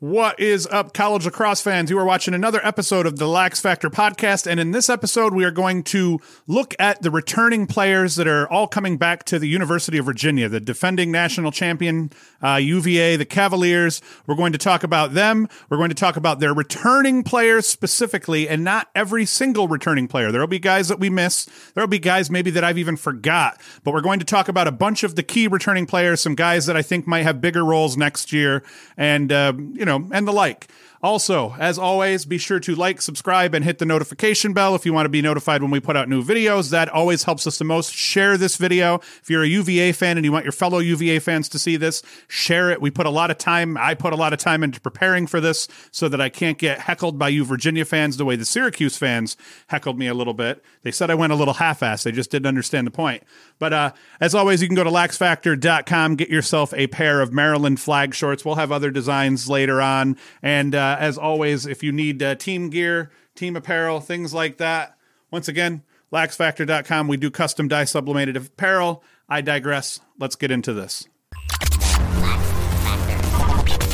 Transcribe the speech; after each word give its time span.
What 0.00 0.38
is 0.38 0.64
up, 0.68 0.94
college 0.94 1.24
lacrosse 1.24 1.60
fans? 1.60 1.90
You 1.90 1.98
are 1.98 2.04
watching 2.04 2.32
another 2.32 2.64
episode 2.64 3.04
of 3.04 3.18
the 3.18 3.26
Lax 3.26 3.60
Factor 3.60 3.90
podcast. 3.90 4.48
And 4.48 4.60
in 4.60 4.70
this 4.70 4.88
episode, 4.88 5.34
we 5.34 5.42
are 5.42 5.50
going 5.50 5.82
to 5.84 6.20
look 6.46 6.76
at 6.78 7.02
the 7.02 7.10
returning 7.10 7.66
players 7.66 8.14
that 8.14 8.28
are 8.28 8.48
all 8.48 8.68
coming 8.68 8.96
back 8.96 9.24
to 9.24 9.40
the 9.40 9.48
University 9.48 9.98
of 9.98 10.04
Virginia, 10.04 10.48
the 10.48 10.60
defending 10.60 11.10
national 11.10 11.50
champion, 11.50 12.12
uh, 12.44 12.60
UVA, 12.62 13.16
the 13.16 13.24
Cavaliers. 13.24 14.00
We're 14.28 14.36
going 14.36 14.52
to 14.52 14.58
talk 14.58 14.84
about 14.84 15.14
them. 15.14 15.48
We're 15.68 15.78
going 15.78 15.88
to 15.88 15.96
talk 15.96 16.16
about 16.16 16.38
their 16.38 16.54
returning 16.54 17.24
players 17.24 17.66
specifically, 17.66 18.48
and 18.48 18.62
not 18.62 18.90
every 18.94 19.26
single 19.26 19.66
returning 19.66 20.06
player. 20.06 20.30
There 20.30 20.40
will 20.40 20.46
be 20.46 20.60
guys 20.60 20.86
that 20.86 21.00
we 21.00 21.10
miss. 21.10 21.46
There 21.74 21.82
will 21.82 21.88
be 21.88 21.98
guys 21.98 22.30
maybe 22.30 22.52
that 22.52 22.62
I've 22.62 22.78
even 22.78 22.96
forgot. 22.96 23.60
But 23.82 23.94
we're 23.94 24.00
going 24.00 24.20
to 24.20 24.24
talk 24.24 24.46
about 24.46 24.68
a 24.68 24.72
bunch 24.72 25.02
of 25.02 25.16
the 25.16 25.24
key 25.24 25.48
returning 25.48 25.86
players, 25.86 26.20
some 26.20 26.36
guys 26.36 26.66
that 26.66 26.76
I 26.76 26.82
think 26.82 27.08
might 27.08 27.24
have 27.24 27.40
bigger 27.40 27.64
roles 27.64 27.96
next 27.96 28.32
year. 28.32 28.62
And, 28.96 29.32
uh, 29.32 29.54
you 29.56 29.84
know, 29.84 29.87
know, 29.88 30.08
and 30.12 30.26
the 30.28 30.32
like. 30.32 30.68
Also, 31.02 31.54
as 31.58 31.78
always, 31.78 32.24
be 32.24 32.38
sure 32.38 32.58
to 32.58 32.74
like, 32.74 33.00
subscribe, 33.00 33.54
and 33.54 33.64
hit 33.64 33.78
the 33.78 33.84
notification 33.84 34.52
bell 34.52 34.74
if 34.74 34.84
you 34.84 34.92
want 34.92 35.04
to 35.04 35.10
be 35.10 35.22
notified 35.22 35.62
when 35.62 35.70
we 35.70 35.78
put 35.78 35.96
out 35.96 36.08
new 36.08 36.22
videos. 36.22 36.70
That 36.70 36.88
always 36.88 37.22
helps 37.24 37.46
us 37.46 37.58
the 37.58 37.64
most. 37.64 37.92
Share 37.92 38.36
this 38.36 38.56
video. 38.56 38.96
If 38.96 39.30
you're 39.30 39.44
a 39.44 39.48
UVA 39.48 39.92
fan 39.92 40.16
and 40.16 40.24
you 40.24 40.32
want 40.32 40.44
your 40.44 40.52
fellow 40.52 40.78
UVA 40.78 41.20
fans 41.20 41.48
to 41.50 41.58
see 41.58 41.76
this, 41.76 42.02
share 42.26 42.70
it. 42.70 42.80
We 42.80 42.90
put 42.90 43.06
a 43.06 43.10
lot 43.10 43.30
of 43.30 43.38
time, 43.38 43.76
I 43.76 43.94
put 43.94 44.12
a 44.12 44.16
lot 44.16 44.32
of 44.32 44.38
time 44.38 44.64
into 44.64 44.80
preparing 44.80 45.26
for 45.26 45.40
this 45.40 45.68
so 45.92 46.08
that 46.08 46.20
I 46.20 46.28
can't 46.28 46.58
get 46.58 46.80
heckled 46.80 47.18
by 47.18 47.28
you 47.28 47.44
Virginia 47.44 47.84
fans 47.84 48.16
the 48.16 48.24
way 48.24 48.36
the 48.36 48.44
Syracuse 48.44 48.96
fans 48.96 49.36
heckled 49.68 49.98
me 49.98 50.08
a 50.08 50.14
little 50.14 50.34
bit. 50.34 50.64
They 50.82 50.90
said 50.90 51.10
I 51.10 51.14
went 51.14 51.32
a 51.32 51.36
little 51.36 51.54
half 51.54 51.80
assed. 51.80 52.02
They 52.02 52.12
just 52.12 52.30
didn't 52.30 52.46
understand 52.46 52.86
the 52.86 52.90
point. 52.90 53.22
But 53.58 53.72
uh, 53.72 53.92
as 54.20 54.34
always, 54.34 54.62
you 54.62 54.68
can 54.68 54.76
go 54.76 54.84
to 54.84 54.90
laxfactor.com, 54.90 56.16
get 56.16 56.28
yourself 56.28 56.72
a 56.74 56.86
pair 56.88 57.20
of 57.20 57.32
Maryland 57.32 57.80
flag 57.80 58.14
shorts. 58.14 58.44
We'll 58.44 58.54
have 58.54 58.72
other 58.72 58.90
designs 58.90 59.48
later 59.48 59.82
on. 59.82 60.16
And 60.42 60.74
uh, 60.74 60.87
as 60.98 61.18
always, 61.18 61.66
if 61.66 61.82
you 61.82 61.92
need 61.92 62.22
uh, 62.22 62.34
team 62.34 62.70
gear, 62.70 63.10
team 63.34 63.56
apparel, 63.56 64.00
things 64.00 64.32
like 64.32 64.58
that, 64.58 64.96
once 65.30 65.48
again, 65.48 65.82
laxfactor.com. 66.12 67.08
We 67.08 67.16
do 67.16 67.30
custom 67.30 67.68
dye 67.68 67.84
sublimated 67.84 68.36
apparel. 68.36 69.02
I 69.28 69.40
digress. 69.40 70.00
Let's 70.18 70.36
get 70.36 70.50
into 70.50 70.72
this. 70.72 71.06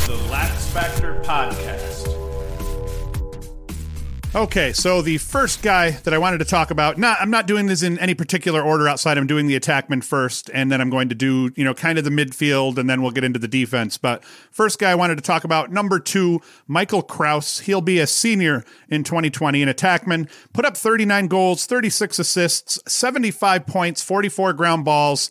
The 0.07 0.29
Lax 0.31 0.69
Factor 0.69 1.21
Podcast. 1.25 2.24
Okay, 4.37 4.73
so 4.73 5.01
the 5.01 5.19
first 5.19 5.63
guy 5.63 5.93
that 5.93 6.13
I 6.13 6.19
wanted 6.19 6.39
to 6.39 6.45
talk 6.45 6.73
about, 6.73 6.99
not 6.99 7.19
I'm 7.21 7.31
not 7.31 7.47
doing 7.47 7.67
this 7.67 7.85
in 7.85 8.01
any 8.01 8.15
particular 8.15 8.61
order 8.61 8.89
outside. 8.89 9.17
I'm 9.17 9.29
doing 9.29 9.47
the 9.47 9.57
attackman 9.57 10.03
first, 10.03 10.51
and 10.53 10.73
then 10.73 10.81
I'm 10.81 10.91
going 10.91 11.09
to 11.11 11.15
do, 11.15 11.53
you 11.55 11.65
know, 11.65 11.73
kind 11.73 11.99
of 11.99 12.05
the 12.05 12.11
midfield, 12.11 12.77
and 12.77 12.91
then 12.91 13.01
we'll 13.01 13.13
get 13.13 13.23
into 13.23 13.39
the 13.39 13.47
defense. 13.47 13.97
But 13.97 14.25
first 14.25 14.81
guy 14.81 14.91
I 14.91 14.97
wanted 14.97 15.19
to 15.19 15.23
talk 15.23 15.45
about, 15.45 15.71
number 15.71 16.01
two, 16.01 16.41
Michael 16.67 17.03
Kraus. 17.03 17.61
He'll 17.61 17.81
be 17.81 18.01
a 18.01 18.09
senior 18.09 18.65
in 18.89 19.05
2020, 19.05 19.63
an 19.63 19.69
attackman, 19.69 20.29
put 20.53 20.65
up 20.65 20.77
39 20.77 21.29
goals, 21.29 21.67
36 21.67 22.19
assists, 22.19 22.81
75 22.89 23.69
points, 23.69 24.03
44 24.03 24.53
ground 24.55 24.85
balls 24.85 25.31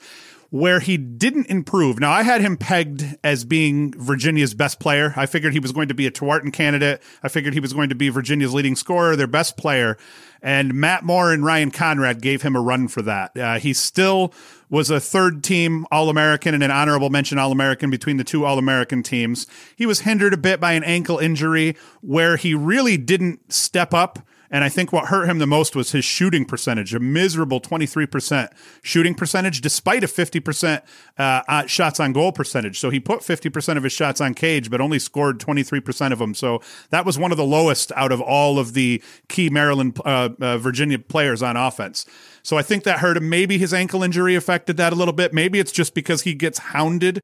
where 0.53 0.79
he 0.79 0.97
didn't 0.97 1.47
improve. 1.47 1.99
Now, 1.99 2.11
I 2.11 2.21
had 2.21 2.39
him 2.39 2.57
pegged 2.57 3.17
as 3.23 3.43
being 3.43 3.91
Virginia's 3.97 4.53
best 4.53 4.79
player. 4.79 5.11
I 5.15 5.25
figured 5.25 5.51
he 5.51 5.59
was 5.59 5.71
going 5.71 5.87
to 5.87 5.95
be 5.95 6.05
a 6.05 6.11
Tewaaraton 6.11 6.53
candidate. 6.53 7.01
I 7.23 7.27
figured 7.27 7.55
he 7.55 7.59
was 7.59 7.73
going 7.73 7.89
to 7.89 7.95
be 7.95 8.09
Virginia's 8.09 8.53
leading 8.53 8.75
scorer, 8.75 9.15
their 9.15 9.25
best 9.25 9.57
player. 9.57 9.97
And 10.43 10.75
Matt 10.75 11.03
Moore 11.03 11.33
and 11.33 11.43
Ryan 11.43 11.71
Conrad 11.71 12.21
gave 12.21 12.43
him 12.43 12.55
a 12.55 12.61
run 12.61 12.87
for 12.87 13.01
that. 13.01 13.35
Uh, 13.35 13.57
he 13.57 13.73
still 13.73 14.31
was 14.69 14.91
a 14.91 14.99
third 14.99 15.43
team 15.43 15.87
All 15.91 16.07
American 16.07 16.53
and 16.53 16.63
an 16.63 16.69
honorable 16.69 17.09
mention 17.09 17.39
All 17.39 17.51
American 17.51 17.89
between 17.89 18.17
the 18.17 18.23
two 18.23 18.45
All 18.45 18.59
American 18.59 19.01
teams. 19.01 19.47
He 19.75 19.87
was 19.87 20.01
hindered 20.01 20.35
a 20.35 20.37
bit 20.37 20.59
by 20.59 20.73
an 20.73 20.83
ankle 20.83 21.17
injury 21.17 21.75
where 22.01 22.37
he 22.37 22.53
really 22.53 22.95
didn't 22.97 23.51
step 23.51 23.91
up 23.91 24.19
and 24.53 24.63
I 24.63 24.69
think 24.69 24.93
what 24.93 25.07
hurt 25.07 25.27
him 25.27 25.39
the 25.39 25.47
most 25.47 25.75
was 25.75 25.93
his 25.93 26.05
shooting 26.05 26.45
percentage, 26.45 26.93
a 26.93 26.99
miserable 26.99 27.59
23% 27.59 28.49
shooting 28.83 29.15
percentage, 29.15 29.61
despite 29.61 30.03
a 30.03 30.07
50% 30.07 30.83
uh, 31.17 31.65
shots 31.65 31.99
on 31.99 32.13
goal 32.13 32.31
percentage. 32.31 32.79
So 32.79 32.91
he 32.91 32.99
put 32.99 33.21
50% 33.21 33.77
of 33.77 33.83
his 33.83 33.91
shots 33.91 34.21
on 34.21 34.35
cage, 34.35 34.69
but 34.69 34.79
only 34.79 34.99
scored 34.99 35.39
23% 35.39 36.11
of 36.11 36.19
them. 36.19 36.35
So 36.35 36.61
that 36.91 37.03
was 37.03 37.17
one 37.17 37.31
of 37.31 37.37
the 37.37 37.43
lowest 37.43 37.91
out 37.95 38.11
of 38.11 38.21
all 38.21 38.59
of 38.59 38.75
the 38.75 39.01
key 39.27 39.49
Maryland, 39.49 39.99
uh, 40.05 40.29
uh, 40.39 40.59
Virginia 40.59 40.99
players 40.99 41.41
on 41.41 41.57
offense. 41.57 42.05
So 42.43 42.55
I 42.55 42.61
think 42.61 42.83
that 42.83 42.99
hurt 42.99 43.17
him. 43.17 43.29
Maybe 43.29 43.57
his 43.57 43.73
ankle 43.73 44.03
injury 44.03 44.35
affected 44.35 44.77
that 44.77 44.93
a 44.93 44.95
little 44.95 45.15
bit. 45.15 45.33
Maybe 45.33 45.59
it's 45.59 45.71
just 45.71 45.95
because 45.95 46.21
he 46.21 46.35
gets 46.35 46.59
hounded 46.59 47.21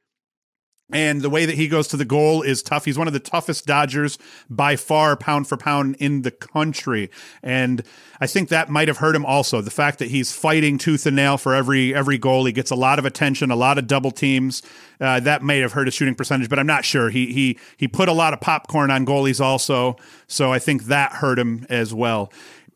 and 0.92 1.22
the 1.22 1.30
way 1.30 1.46
that 1.46 1.56
he 1.56 1.68
goes 1.68 1.88
to 1.90 1.98
the 1.98 2.06
goal 2.06 2.42
is 2.42 2.64
tough. 2.64 2.86
He's 2.86 2.98
one 2.98 3.08
of 3.08 3.14
the 3.14 3.20
toughest 3.20 3.66
Dodgers 3.66 4.18
by 4.50 4.76
far, 4.76 5.16
pound 5.16 5.48
for 5.48 5.56
pound 5.56 5.96
in 6.00 6.24
the 6.24 6.32
country. 6.32 7.12
And 7.44 7.84
I 8.20 8.28
think 8.28 8.50
that 8.50 8.70
might 8.70 8.88
have 8.88 8.98
hurt 8.98 9.16
him 9.16 9.26
also. 9.26 9.62
The 9.62 9.72
fact 9.72 10.00
that 10.00 10.10
he's 10.10 10.32
fighting 10.32 10.78
tooth 10.78 11.06
and 11.06 11.16
nail 11.16 11.38
for 11.38 11.54
every 11.54 11.94
every 11.94 12.18
goal. 12.18 12.46
He 12.46 12.52
gets 12.52 12.72
a 12.72 12.76
lot 12.76 12.98
of 12.98 13.06
attention, 13.06 13.52
a 13.52 13.56
lot 13.56 13.78
of 13.78 13.88
double 13.88 14.12
teams. 14.12 14.62
Uh, 15.00 15.20
that 15.22 15.42
may 15.42 15.60
have 15.60 15.74
hurt 15.74 15.88
his 15.88 15.94
shooting 15.94 16.16
percentage, 16.16 16.50
but 16.50 16.60
I'm 16.60 16.68
not 16.68 16.84
sure. 16.84 17.10
He 17.10 17.32
he 17.34 17.60
he 17.78 17.88
put 17.88 18.10
a 18.10 18.14
lot 18.14 18.34
of 18.34 18.42
popcorn 18.42 18.92
on 18.92 19.06
goalies 19.06 19.40
also. 19.40 19.96
So 20.28 20.52
I 20.52 20.60
think 20.60 20.86
that 20.86 21.14
hurt 21.14 21.38
him 21.40 21.66
as 21.70 21.94
well 21.94 22.32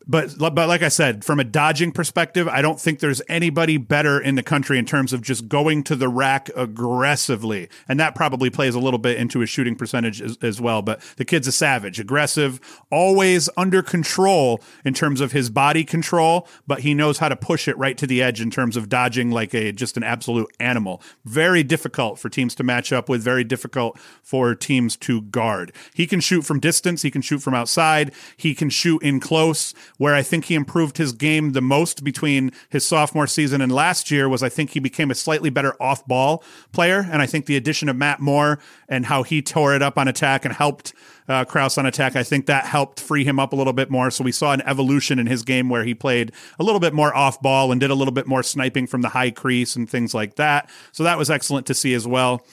but 0.06 0.38
but 0.38 0.68
like 0.68 0.82
I 0.82 0.88
said, 0.88 1.24
from 1.24 1.40
a 1.40 1.44
dodging 1.44 1.92
perspective, 1.92 2.48
I 2.48 2.62
don't 2.62 2.80
think 2.80 3.00
there's 3.00 3.22
anybody 3.28 3.76
better 3.76 4.20
in 4.20 4.34
the 4.34 4.42
country 4.42 4.78
in 4.78 4.84
terms 4.84 5.12
of 5.12 5.22
just 5.22 5.48
going 5.48 5.82
to 5.84 5.96
the 5.96 6.08
rack 6.08 6.50
aggressively, 6.54 7.68
and 7.88 7.98
that 8.00 8.14
probably 8.14 8.50
plays 8.50 8.74
a 8.74 8.80
little 8.80 8.98
bit 8.98 9.16
into 9.16 9.40
his 9.40 9.48
shooting 9.48 9.76
percentage 9.76 10.20
as, 10.20 10.36
as, 10.42 10.60
well. 10.60 10.82
But 10.82 11.00
the 11.16 11.24
kid's 11.24 11.48
a 11.48 11.52
savage, 11.52 11.98
aggressive, 11.98 12.60
always 12.90 13.48
under 13.56 13.82
control 13.82 14.60
in 14.84 14.94
terms 14.94 15.20
of 15.20 15.32
his 15.32 15.50
body 15.50 15.84
control, 15.84 16.46
but 16.66 16.80
he 16.80 16.94
knows 16.94 17.18
how 17.18 17.28
to 17.28 17.36
push 17.36 17.66
it 17.66 17.76
right 17.78 17.96
to 17.98 18.06
the 18.06 18.22
edge 18.22 18.40
in 18.40 18.50
terms 18.50 18.76
of 18.76 18.88
dodging 18.88 19.30
like 19.30 19.54
a 19.54 19.72
just 19.72 19.96
an 19.96 20.02
absolute 20.02 20.50
animal. 20.60 21.02
Very 21.24 21.62
difficult 21.62 22.18
for 22.18 22.28
teams 22.28 22.54
to 22.56 22.62
match 22.62 22.92
up 22.92 23.08
with. 23.08 23.22
Very 23.22 23.44
difficult 23.44 23.98
for 24.22 24.54
teams 24.54 24.96
to 24.96 25.22
guard. 25.22 25.72
He 25.94 26.06
can 26.06 26.20
shoot 26.20 26.42
from 26.42 26.60
distance. 26.60 27.02
He 27.02 27.10
can 27.10 27.22
shoot 27.22 27.38
from 27.38 27.54
outside. 27.54 28.12
He 28.36 28.54
can 28.54 28.68
shoot 28.68 29.02
in 29.02 29.20
close 29.20 29.74
where 29.98 30.14
I 30.14 30.22
think 30.22 30.46
he 30.46 30.54
improved 30.54 30.98
his 30.98 31.12
game 31.12 31.52
the 31.52 31.60
most 31.60 32.02
between 32.02 32.50
his 32.68 32.84
sophomore 32.84 33.26
season 33.26 33.60
and 33.60 33.70
last 33.70 34.10
year 34.10 34.28
was 34.28 34.42
I 34.42 34.48
think 34.48 34.70
he 34.70 34.80
became 34.80 35.10
a 35.10 35.14
slightly 35.14 35.50
better 35.50 35.80
off 35.80 36.06
ball 36.06 36.42
player. 36.72 37.06
And 37.10 37.22
I 37.22 37.26
think 37.26 37.46
the 37.46 37.56
addition 37.56 37.88
of 37.88 37.96
Matt 37.96 38.20
Moore 38.20 38.58
and 38.88 39.06
how 39.06 39.22
he 39.22 39.42
tore 39.42 39.74
it 39.74 39.82
up 39.82 39.98
on 39.98 40.08
attack 40.08 40.44
and 40.44 40.54
helped 40.54 40.94
uh, 41.28 41.44
Kraus 41.44 41.78
on 41.78 41.86
attack, 41.86 42.16
I 42.16 42.22
think 42.22 42.46
that 42.46 42.66
helped 42.66 43.00
free 43.00 43.24
him 43.24 43.38
up 43.38 43.52
a 43.52 43.56
little 43.56 43.72
bit 43.72 43.90
more. 43.90 44.10
So 44.10 44.24
we 44.24 44.32
saw 44.32 44.52
an 44.52 44.62
evolution 44.62 45.18
in 45.18 45.26
his 45.26 45.42
game 45.42 45.68
where 45.68 45.84
he 45.84 45.94
played 45.94 46.32
a 46.58 46.64
little 46.64 46.80
bit 46.80 46.92
more 46.92 47.14
off 47.14 47.40
ball 47.40 47.72
and 47.72 47.80
did 47.80 47.90
a 47.90 47.94
little 47.94 48.12
bit 48.12 48.26
more 48.26 48.42
sniping 48.42 48.86
from 48.86 49.02
the 49.02 49.08
high 49.10 49.30
crease 49.30 49.76
and 49.76 49.88
things 49.88 50.12
like 50.12 50.36
that. 50.36 50.68
So 50.92 51.04
that 51.04 51.18
was 51.18 51.30
excellent 51.30 51.66
to 51.66 51.74
see 51.74 51.94
as 51.94 52.06
well. 52.06 52.44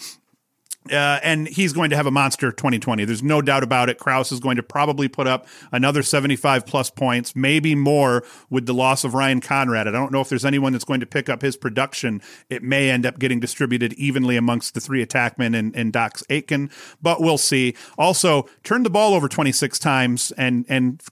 Uh, 0.90 1.20
and 1.22 1.48
he's 1.48 1.74
going 1.74 1.92
to 1.92 1.96
have 1.96 2.08
a 2.08 2.12
monster 2.12 2.52
2020. 2.52 3.06
There's 3.06 3.22
no 3.22 3.40
doubt 3.40 3.62
about 3.62 3.88
it. 3.90 4.00
Kraus 4.00 4.32
is 4.32 4.40
going 4.40 4.56
to 4.56 4.64
probably 4.64 5.08
put 5.08 5.28
up 5.28 5.46
another 5.72 6.02
75 6.02 6.66
plus 6.66 6.90
points, 6.90 7.36
maybe 7.36 7.76
more 7.76 8.24
with 8.50 8.66
the 8.66 8.74
loss 8.74 9.04
of 9.04 9.14
Ryan 9.14 9.42
Conrad. 9.42 9.88
I 9.88 9.92
don't 9.92 10.12
know 10.12 10.22
if 10.22 10.30
there's 10.30 10.44
anyone 10.44 10.72
that's 10.72 10.84
going 10.84 11.00
to 11.02 11.06
pick 11.06 11.30
up 11.30 11.44
his 11.44 11.56
production. 11.56 12.20
It 12.50 12.64
may 12.64 12.90
end 12.90 13.06
up 13.06 13.20
getting 13.20 13.40
distributed 13.40 13.94
evenly 13.94 14.38
amongst 14.38 14.74
the 14.74 14.80
three 14.80 15.06
attackmen 15.06 15.56
and, 15.56 15.76
and 15.76 15.94
Dox 15.94 16.24
Aitken, 16.32 16.72
but 17.00 17.22
we'll 17.22 17.38
see. 17.38 17.76
Also, 18.00 18.50
turned 18.64 18.84
the 18.86 18.90
ball 18.90 19.14
over 19.14 19.28
26 19.28 19.78
times 19.78 20.32
and 20.32 20.66
and 20.68 21.04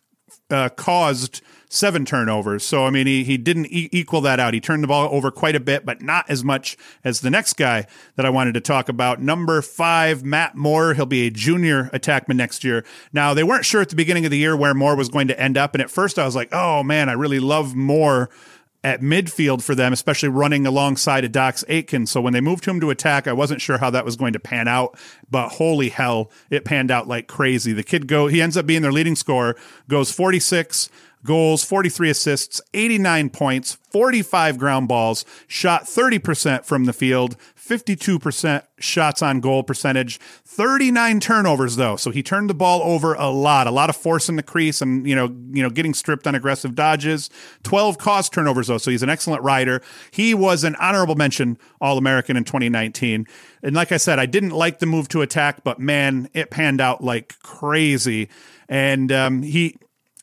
uh, 0.49 0.69
caused 0.69 1.41
seven 1.69 2.03
turnovers. 2.03 2.63
So, 2.65 2.85
I 2.85 2.89
mean, 2.89 3.07
he, 3.07 3.23
he 3.23 3.37
didn't 3.37 3.67
e- 3.67 3.89
equal 3.91 4.21
that 4.21 4.39
out. 4.39 4.53
He 4.53 4.59
turned 4.59 4.83
the 4.83 4.87
ball 4.87 5.07
over 5.11 5.31
quite 5.31 5.55
a 5.55 5.59
bit, 5.59 5.85
but 5.85 6.01
not 6.01 6.29
as 6.29 6.43
much 6.43 6.75
as 7.03 7.21
the 7.21 7.29
next 7.29 7.53
guy 7.53 7.85
that 8.15 8.25
I 8.25 8.29
wanted 8.29 8.55
to 8.55 8.61
talk 8.61 8.89
about. 8.89 9.21
Number 9.21 9.61
five, 9.61 10.23
Matt 10.23 10.55
Moore. 10.55 10.95
He'll 10.95 11.05
be 11.05 11.27
a 11.27 11.31
junior 11.31 11.85
attackman 11.93 12.35
next 12.35 12.63
year. 12.63 12.83
Now, 13.13 13.33
they 13.33 13.43
weren't 13.43 13.65
sure 13.65 13.81
at 13.81 13.89
the 13.89 13.95
beginning 13.95 14.25
of 14.25 14.31
the 14.31 14.37
year 14.37 14.57
where 14.57 14.73
Moore 14.73 14.95
was 14.95 15.09
going 15.09 15.27
to 15.27 15.39
end 15.39 15.57
up. 15.57 15.75
And 15.75 15.81
at 15.81 15.91
first, 15.91 16.17
I 16.17 16.25
was 16.25 16.35
like, 16.35 16.49
oh, 16.51 16.81
man, 16.81 17.07
I 17.07 17.13
really 17.13 17.39
love 17.39 17.75
Moore 17.75 18.29
at 18.83 19.01
midfield 19.01 19.61
for 19.61 19.75
them, 19.75 19.91
especially 19.91 20.29
running 20.29 20.65
alongside 20.65 21.25
of 21.25 21.31
Dox 21.31 21.65
Aitken. 21.67 22.05
So 22.05 22.21
when 22.21 22.33
they 22.33 22.39
moved 22.39 22.65
him 22.65 22.79
to 22.79 22.89
attack, 22.89 23.27
I 23.27 23.33
wasn't 23.33 23.61
sure 23.61 23.77
how 23.77 23.89
that 23.89 24.05
was 24.05 24.15
going 24.15 24.33
to 24.33 24.39
pan 24.39 24.69
out, 24.69 24.97
but 25.29 25.49
holy 25.49 25.89
hell, 25.89 26.31
it 26.49 26.63
panned 26.63 26.89
out 26.89 27.07
like 27.07 27.27
crazy. 27.27 27.73
The 27.73 27.83
kid 27.83 28.07
go 28.07 28.27
he 28.27 28.41
ends 28.41 28.55
up 28.55 28.65
being 28.65 28.81
their 28.81 28.93
leading 28.93 29.17
scorer, 29.17 29.57
goes 29.89 30.11
46 30.11 30.89
goals, 31.23 31.63
43 31.63 32.09
assists, 32.09 32.61
89 32.73 33.29
points, 33.29 33.77
45 33.91 34.57
ground 34.57 34.87
balls, 34.87 35.25
shot 35.47 35.83
30% 35.83 36.65
from 36.65 36.85
the 36.85 36.93
field, 36.93 37.35
52% 37.57 38.63
shots 38.79 39.21
on 39.21 39.39
goal 39.39 39.63
percentage, 39.63 40.19
39 40.45 41.19
turnovers 41.19 41.75
though. 41.75 41.95
So 41.95 42.11
he 42.11 42.23
turned 42.23 42.49
the 42.49 42.53
ball 42.53 42.81
over 42.81 43.13
a 43.13 43.29
lot, 43.29 43.67
a 43.67 43.71
lot 43.71 43.89
of 43.89 43.95
force 43.95 44.29
in 44.29 44.35
the 44.37 44.43
crease 44.43 44.81
and, 44.81 45.07
you 45.07 45.15
know, 45.15 45.25
you 45.51 45.61
know, 45.61 45.69
getting 45.69 45.93
stripped 45.93 46.25
on 46.25 46.35
aggressive 46.35 46.73
dodges. 46.75 47.29
12 47.63 47.97
caused 47.97 48.33
turnovers 48.33 48.67
though. 48.67 48.77
So 48.77 48.91
he's 48.91 49.03
an 49.03 49.09
excellent 49.09 49.43
rider. 49.43 49.81
He 50.11 50.33
was 50.33 50.63
an 50.63 50.75
honorable 50.75 51.15
mention 51.15 51.57
All-American 51.81 52.37
in 52.37 52.43
2019. 52.43 53.27
And 53.61 53.75
like 53.75 53.91
I 53.91 53.97
said, 53.97 54.19
I 54.19 54.25
didn't 54.25 54.51
like 54.51 54.79
the 54.79 54.85
move 54.85 55.09
to 55.09 55.21
attack, 55.21 55.63
but 55.63 55.79
man, 55.79 56.29
it 56.33 56.49
panned 56.49 56.81
out 56.81 57.03
like 57.03 57.37
crazy. 57.43 58.29
And 58.67 59.11
um, 59.11 59.41
he 59.41 59.77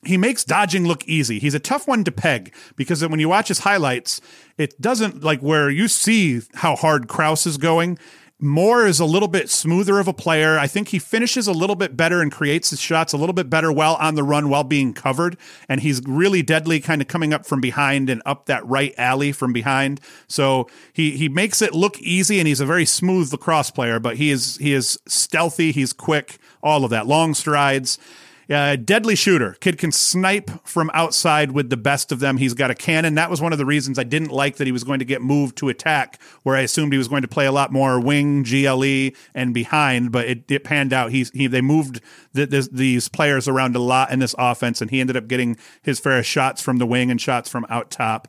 he 0.07 0.17
makes 0.17 0.45
dodging 0.45 0.87
look 0.87 1.05
easy. 1.05 1.39
He's 1.39 1.55
a 1.55 1.61
tough 1.61 1.87
one 1.87 2.05
to 2.05 2.13
peg 2.13 2.55
because 2.77 3.07
when 3.07 3.21
you 3.21 3.29
watch 3.29 3.49
his 3.49 3.61
highlights, 3.61 4.21
it 4.57 4.81
doesn't 4.81 5.23
like 5.23 5.41
where 5.41 5.69
you 5.71 5.89
see 5.89 6.41
how 6.55 6.77
hard 6.77 7.09
Kraus 7.09 7.47
is 7.47 7.57
going. 7.57 7.99
Moore 8.39 8.87
is 8.87 9.01
a 9.01 9.07
little 9.07 9.29
bit 9.29 9.49
smoother 9.49 9.99
of 9.99 10.09
a 10.09 10.13
player. 10.13 10.59
I 10.59 10.67
think 10.67 10.89
he 10.89 10.99
finishes 10.99 11.47
a 11.47 11.53
little 11.53 11.75
bit 11.75 11.97
better 11.97 12.21
and 12.21 12.31
creates 12.31 12.69
his 12.69 12.79
shots 12.79 13.15
a 13.15 13.17
little 13.17 13.33
bit 13.33 13.49
better 13.49 13.73
while 13.73 13.95
on 13.95 14.15
the 14.15 14.23
run 14.23 14.51
while 14.51 14.63
being 14.63 14.93
covered. 14.93 15.39
And 15.71 15.81
he's 15.81 16.03
really 16.07 16.43
deadly 16.43 16.79
kind 16.81 17.01
of 17.01 17.09
coming 17.09 17.33
up 17.33 17.47
from 17.47 17.63
behind 17.63 18.11
and 18.11 18.21
up 18.27 18.45
that 18.45 18.67
right 18.67 18.93
alley 18.99 19.33
from 19.33 19.55
behind. 19.55 20.03
So 20.29 20.69
he 20.93 21.13
he 21.13 21.31
makes 21.31 21.63
it 21.63 21.75
look 21.75 21.99
easy 21.99 22.39
and 22.39 22.47
he's 22.47 22.61
a 22.61 22.67
very 22.67 22.85
smooth 22.85 23.33
lacrosse 23.33 23.71
player, 23.71 23.99
but 23.99 24.19
he 24.19 24.31
is 24.31 24.59
he 24.59 24.75
is 24.75 25.01
stealthy, 25.09 25.73
he's 25.73 25.95
quick, 25.95 26.37
all 26.63 26.85
of 26.85 26.91
that. 26.91 27.07
Long 27.07 27.33
strides. 27.33 27.99
Uh, 28.49 28.77
deadly 28.77 29.17
shooter. 29.17 29.57
Kid 29.59 29.77
can 29.77 29.91
snipe 29.91 30.51
from 30.63 30.89
outside 30.95 31.51
with 31.51 31.69
the 31.69 31.77
best 31.77 32.13
of 32.13 32.21
them. 32.21 32.37
He's 32.37 32.55
got 32.55 32.71
a 32.71 32.77
cannon. 32.77 33.17
That 33.17 33.29
was 33.29 33.41
one 33.41 33.53
of 33.53 33.59
the 33.59 33.67
reasons 33.67 33.99
I 33.99 34.05
didn't 34.05 34.31
like 34.31 34.57
that 34.57 34.69
he 34.69 34.73
was 34.73 34.85
going 34.85 35.01
to 35.01 35.05
get 35.05 35.21
moved 35.21 35.57
to 35.59 35.69
attack, 35.69 36.21
where 36.45 36.55
I 36.55 36.61
assumed 36.61 36.93
he 36.93 36.99
was 36.99 37.09
going 37.09 37.23
to 37.23 37.29
play 37.29 37.47
a 37.47 37.53
lot 37.53 37.73
more 37.73 37.99
wing, 37.99 38.45
GLE, 38.45 39.11
and 39.35 39.53
behind. 39.53 40.13
But 40.13 40.27
it, 40.27 40.51
it 40.51 40.63
panned 40.63 40.93
out. 40.93 41.11
He's 41.11 41.31
he 41.31 41.49
they 41.49 41.61
moved 41.61 42.01
the, 42.35 42.47
this, 42.47 42.69
these 42.69 43.09
players 43.09 43.49
around 43.49 43.75
a 43.75 43.81
lot 43.81 44.13
in 44.13 44.21
this 44.21 44.35
offense, 44.39 44.81
and 44.81 44.93
he 44.93 45.01
ended 45.01 45.17
up 45.17 45.27
getting 45.27 45.57
his 45.83 45.99
fair 45.99 46.23
shots 46.23 46.63
from 46.63 46.79
the 46.79 46.87
wing 46.87 47.11
and 47.11 47.21
shots 47.21 47.49
from 47.49 47.67
out 47.69 47.91
top. 47.91 48.29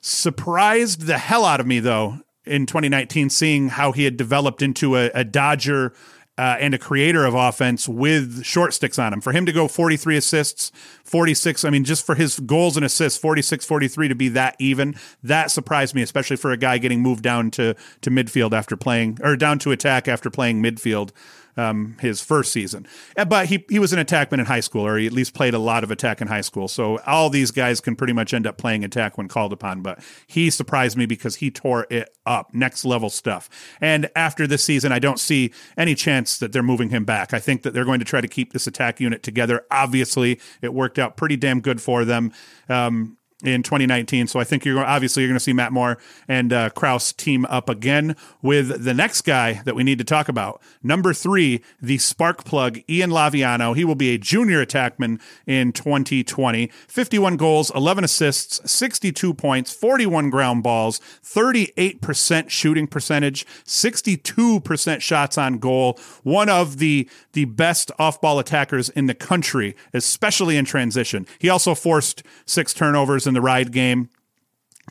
Surprised 0.00 1.02
the 1.02 1.18
hell 1.18 1.44
out 1.44 1.60
of 1.60 1.66
me 1.66 1.78
though 1.78 2.18
in 2.44 2.66
2019, 2.66 3.30
seeing 3.30 3.68
how 3.68 3.92
he 3.92 4.04
had 4.04 4.16
developed 4.16 4.62
into 4.62 4.96
a, 4.96 5.10
a 5.14 5.24
Dodger 5.24 5.94
uh, 6.36 6.56
and 6.58 6.74
a 6.74 6.78
creator 6.78 7.24
of 7.24 7.34
offense 7.34 7.88
with 7.88 8.44
short 8.44 8.74
sticks 8.74 8.98
on 8.98 9.12
him. 9.12 9.20
For 9.20 9.32
him 9.32 9.46
to 9.46 9.52
go 9.52 9.68
43 9.68 10.16
assists, 10.16 10.72
46, 11.04 11.64
I 11.64 11.70
mean, 11.70 11.84
just 11.84 12.04
for 12.04 12.14
his 12.14 12.40
goals 12.40 12.76
and 12.76 12.84
assists, 12.84 13.18
46 13.18 13.64
43 13.64 14.08
to 14.08 14.14
be 14.14 14.28
that 14.30 14.56
even, 14.58 14.96
that 15.22 15.50
surprised 15.50 15.94
me, 15.94 16.02
especially 16.02 16.36
for 16.36 16.50
a 16.50 16.56
guy 16.56 16.78
getting 16.78 17.00
moved 17.00 17.22
down 17.22 17.50
to, 17.52 17.74
to 18.00 18.10
midfield 18.10 18.52
after 18.52 18.76
playing, 18.76 19.18
or 19.22 19.36
down 19.36 19.58
to 19.60 19.70
attack 19.70 20.08
after 20.08 20.30
playing 20.30 20.62
midfield 20.62 21.10
um, 21.56 21.96
his 22.00 22.20
first 22.20 22.52
season. 22.52 22.86
Uh, 23.16 23.24
but 23.24 23.46
he, 23.46 23.64
he 23.68 23.78
was 23.78 23.92
an 23.92 24.04
attackman 24.04 24.38
in 24.40 24.46
high 24.46 24.60
school, 24.60 24.86
or 24.86 24.98
he 24.98 25.06
at 25.06 25.12
least 25.12 25.34
played 25.34 25.54
a 25.54 25.58
lot 25.58 25.84
of 25.84 25.90
attack 25.90 26.20
in 26.20 26.28
high 26.28 26.40
school. 26.40 26.68
So 26.68 26.98
all 27.00 27.30
these 27.30 27.50
guys 27.50 27.80
can 27.80 27.96
pretty 27.96 28.12
much 28.12 28.34
end 28.34 28.46
up 28.46 28.58
playing 28.58 28.84
attack 28.84 29.18
when 29.18 29.28
called 29.28 29.52
upon. 29.52 29.82
But 29.82 30.00
he 30.26 30.50
surprised 30.50 30.96
me 30.96 31.06
because 31.06 31.36
he 31.36 31.50
tore 31.50 31.86
it 31.90 32.08
up, 32.26 32.52
next 32.54 32.84
level 32.84 33.10
stuff. 33.10 33.48
And 33.80 34.10
after 34.16 34.46
this 34.46 34.64
season, 34.64 34.92
I 34.92 34.98
don't 34.98 35.18
see 35.18 35.52
any 35.76 35.94
chance 35.94 36.38
that 36.38 36.52
they're 36.52 36.62
moving 36.62 36.90
him 36.90 37.04
back. 37.04 37.34
I 37.34 37.38
think 37.38 37.62
that 37.62 37.74
they're 37.74 37.84
going 37.84 38.00
to 38.00 38.04
try 38.04 38.20
to 38.20 38.28
keep 38.28 38.52
this 38.52 38.66
attack 38.66 39.00
unit 39.00 39.22
together. 39.22 39.64
Obviously, 39.70 40.40
it 40.62 40.74
worked 40.74 40.98
out 40.98 41.16
pretty 41.16 41.36
damn 41.36 41.60
good 41.60 41.80
for 41.80 42.04
them. 42.04 42.32
Um, 42.68 43.18
in 43.44 43.62
2019. 43.62 44.26
So 44.26 44.40
I 44.40 44.44
think 44.44 44.64
you're 44.64 44.84
obviously 44.84 45.22
you're 45.22 45.28
going 45.28 45.36
to 45.36 45.40
see 45.40 45.52
Matt 45.52 45.72
Moore 45.72 45.98
and 46.26 46.52
uh, 46.52 46.70
Kraus 46.70 47.12
team 47.12 47.44
up 47.46 47.68
again 47.68 48.16
with 48.42 48.84
the 48.84 48.94
next 48.94 49.22
guy 49.22 49.62
that 49.64 49.76
we 49.76 49.84
need 49.84 49.98
to 49.98 50.04
talk 50.04 50.28
about. 50.28 50.60
Number 50.82 51.12
three, 51.12 51.62
the 51.80 51.98
spark 51.98 52.44
plug, 52.44 52.80
Ian 52.88 53.10
Laviano. 53.10 53.76
He 53.76 53.84
will 53.84 53.94
be 53.94 54.14
a 54.14 54.18
junior 54.18 54.64
attackman 54.64 55.20
in 55.46 55.72
2020. 55.72 56.68
51 56.88 57.36
goals, 57.36 57.70
11 57.74 58.04
assists, 58.04 58.70
62 58.70 59.34
points, 59.34 59.72
41 59.72 60.30
ground 60.30 60.62
balls, 60.62 61.00
38% 61.22 62.48
shooting 62.48 62.86
percentage, 62.86 63.46
62% 63.66 65.00
shots 65.00 65.38
on 65.38 65.58
goal. 65.58 65.98
One 66.22 66.48
of 66.48 66.78
the 66.78 67.08
the 67.32 67.44
best 67.44 67.90
off 67.98 68.20
ball 68.20 68.38
attackers 68.38 68.88
in 68.90 69.06
the 69.06 69.14
country, 69.14 69.76
especially 69.92 70.56
in 70.56 70.64
transition. 70.64 71.26
He 71.38 71.48
also 71.48 71.74
forced 71.74 72.22
six 72.46 72.72
turnovers 72.72 73.26
in 73.26 73.33
the 73.34 73.40
ride 73.40 73.72
game. 73.72 74.08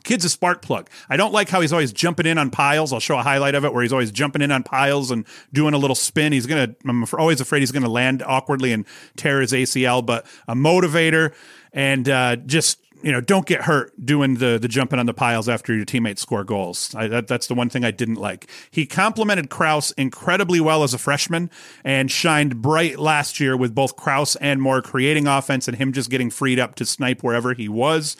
Kid's 0.02 0.24
a 0.24 0.28
spark 0.28 0.60
plug. 0.60 0.90
I 1.08 1.16
don't 1.16 1.32
like 1.32 1.48
how 1.48 1.60
he's 1.60 1.72
always 1.72 1.92
jumping 1.92 2.26
in 2.26 2.36
on 2.36 2.50
piles. 2.50 2.92
I'll 2.92 3.00
show 3.00 3.18
a 3.18 3.22
highlight 3.22 3.54
of 3.54 3.64
it 3.64 3.72
where 3.72 3.82
he's 3.82 3.92
always 3.92 4.10
jumping 4.10 4.42
in 4.42 4.50
on 4.50 4.62
piles 4.62 5.10
and 5.10 5.24
doing 5.52 5.72
a 5.72 5.78
little 5.78 5.94
spin. 5.94 6.32
He's 6.32 6.46
gonna. 6.46 6.74
I'm 6.86 7.04
always 7.16 7.40
afraid 7.40 7.60
he's 7.60 7.72
gonna 7.72 7.88
land 7.88 8.22
awkwardly 8.22 8.72
and 8.72 8.84
tear 9.16 9.40
his 9.40 9.52
ACL. 9.52 10.04
But 10.04 10.26
a 10.48 10.54
motivator 10.54 11.32
and 11.72 12.08
uh, 12.08 12.36
just 12.36 12.80
you 13.04 13.12
know, 13.12 13.20
don't 13.20 13.44
get 13.44 13.62
hurt 13.62 13.92
doing 14.04 14.36
the 14.36 14.58
the 14.58 14.66
jumping 14.66 14.98
on 14.98 15.04
the 15.04 15.12
piles 15.12 15.46
after 15.46 15.74
your 15.74 15.84
teammates 15.84 16.22
score 16.22 16.42
goals. 16.42 16.94
I, 16.94 17.06
that, 17.08 17.28
that's 17.28 17.46
the 17.48 17.54
one 17.54 17.68
thing 17.68 17.84
I 17.84 17.90
didn't 17.90 18.14
like. 18.14 18.48
He 18.70 18.86
complemented 18.86 19.50
Kraus 19.50 19.90
incredibly 19.92 20.58
well 20.58 20.82
as 20.82 20.94
a 20.94 20.98
freshman 20.98 21.50
and 21.84 22.10
shined 22.10 22.62
bright 22.62 22.98
last 22.98 23.38
year 23.38 23.58
with 23.58 23.74
both 23.74 23.96
Kraus 23.96 24.36
and 24.36 24.62
Moore 24.62 24.80
creating 24.80 25.26
offense 25.26 25.68
and 25.68 25.76
him 25.76 25.92
just 25.92 26.08
getting 26.08 26.30
freed 26.30 26.58
up 26.58 26.76
to 26.76 26.86
snipe 26.86 27.22
wherever 27.22 27.52
he 27.52 27.68
was 27.68 28.16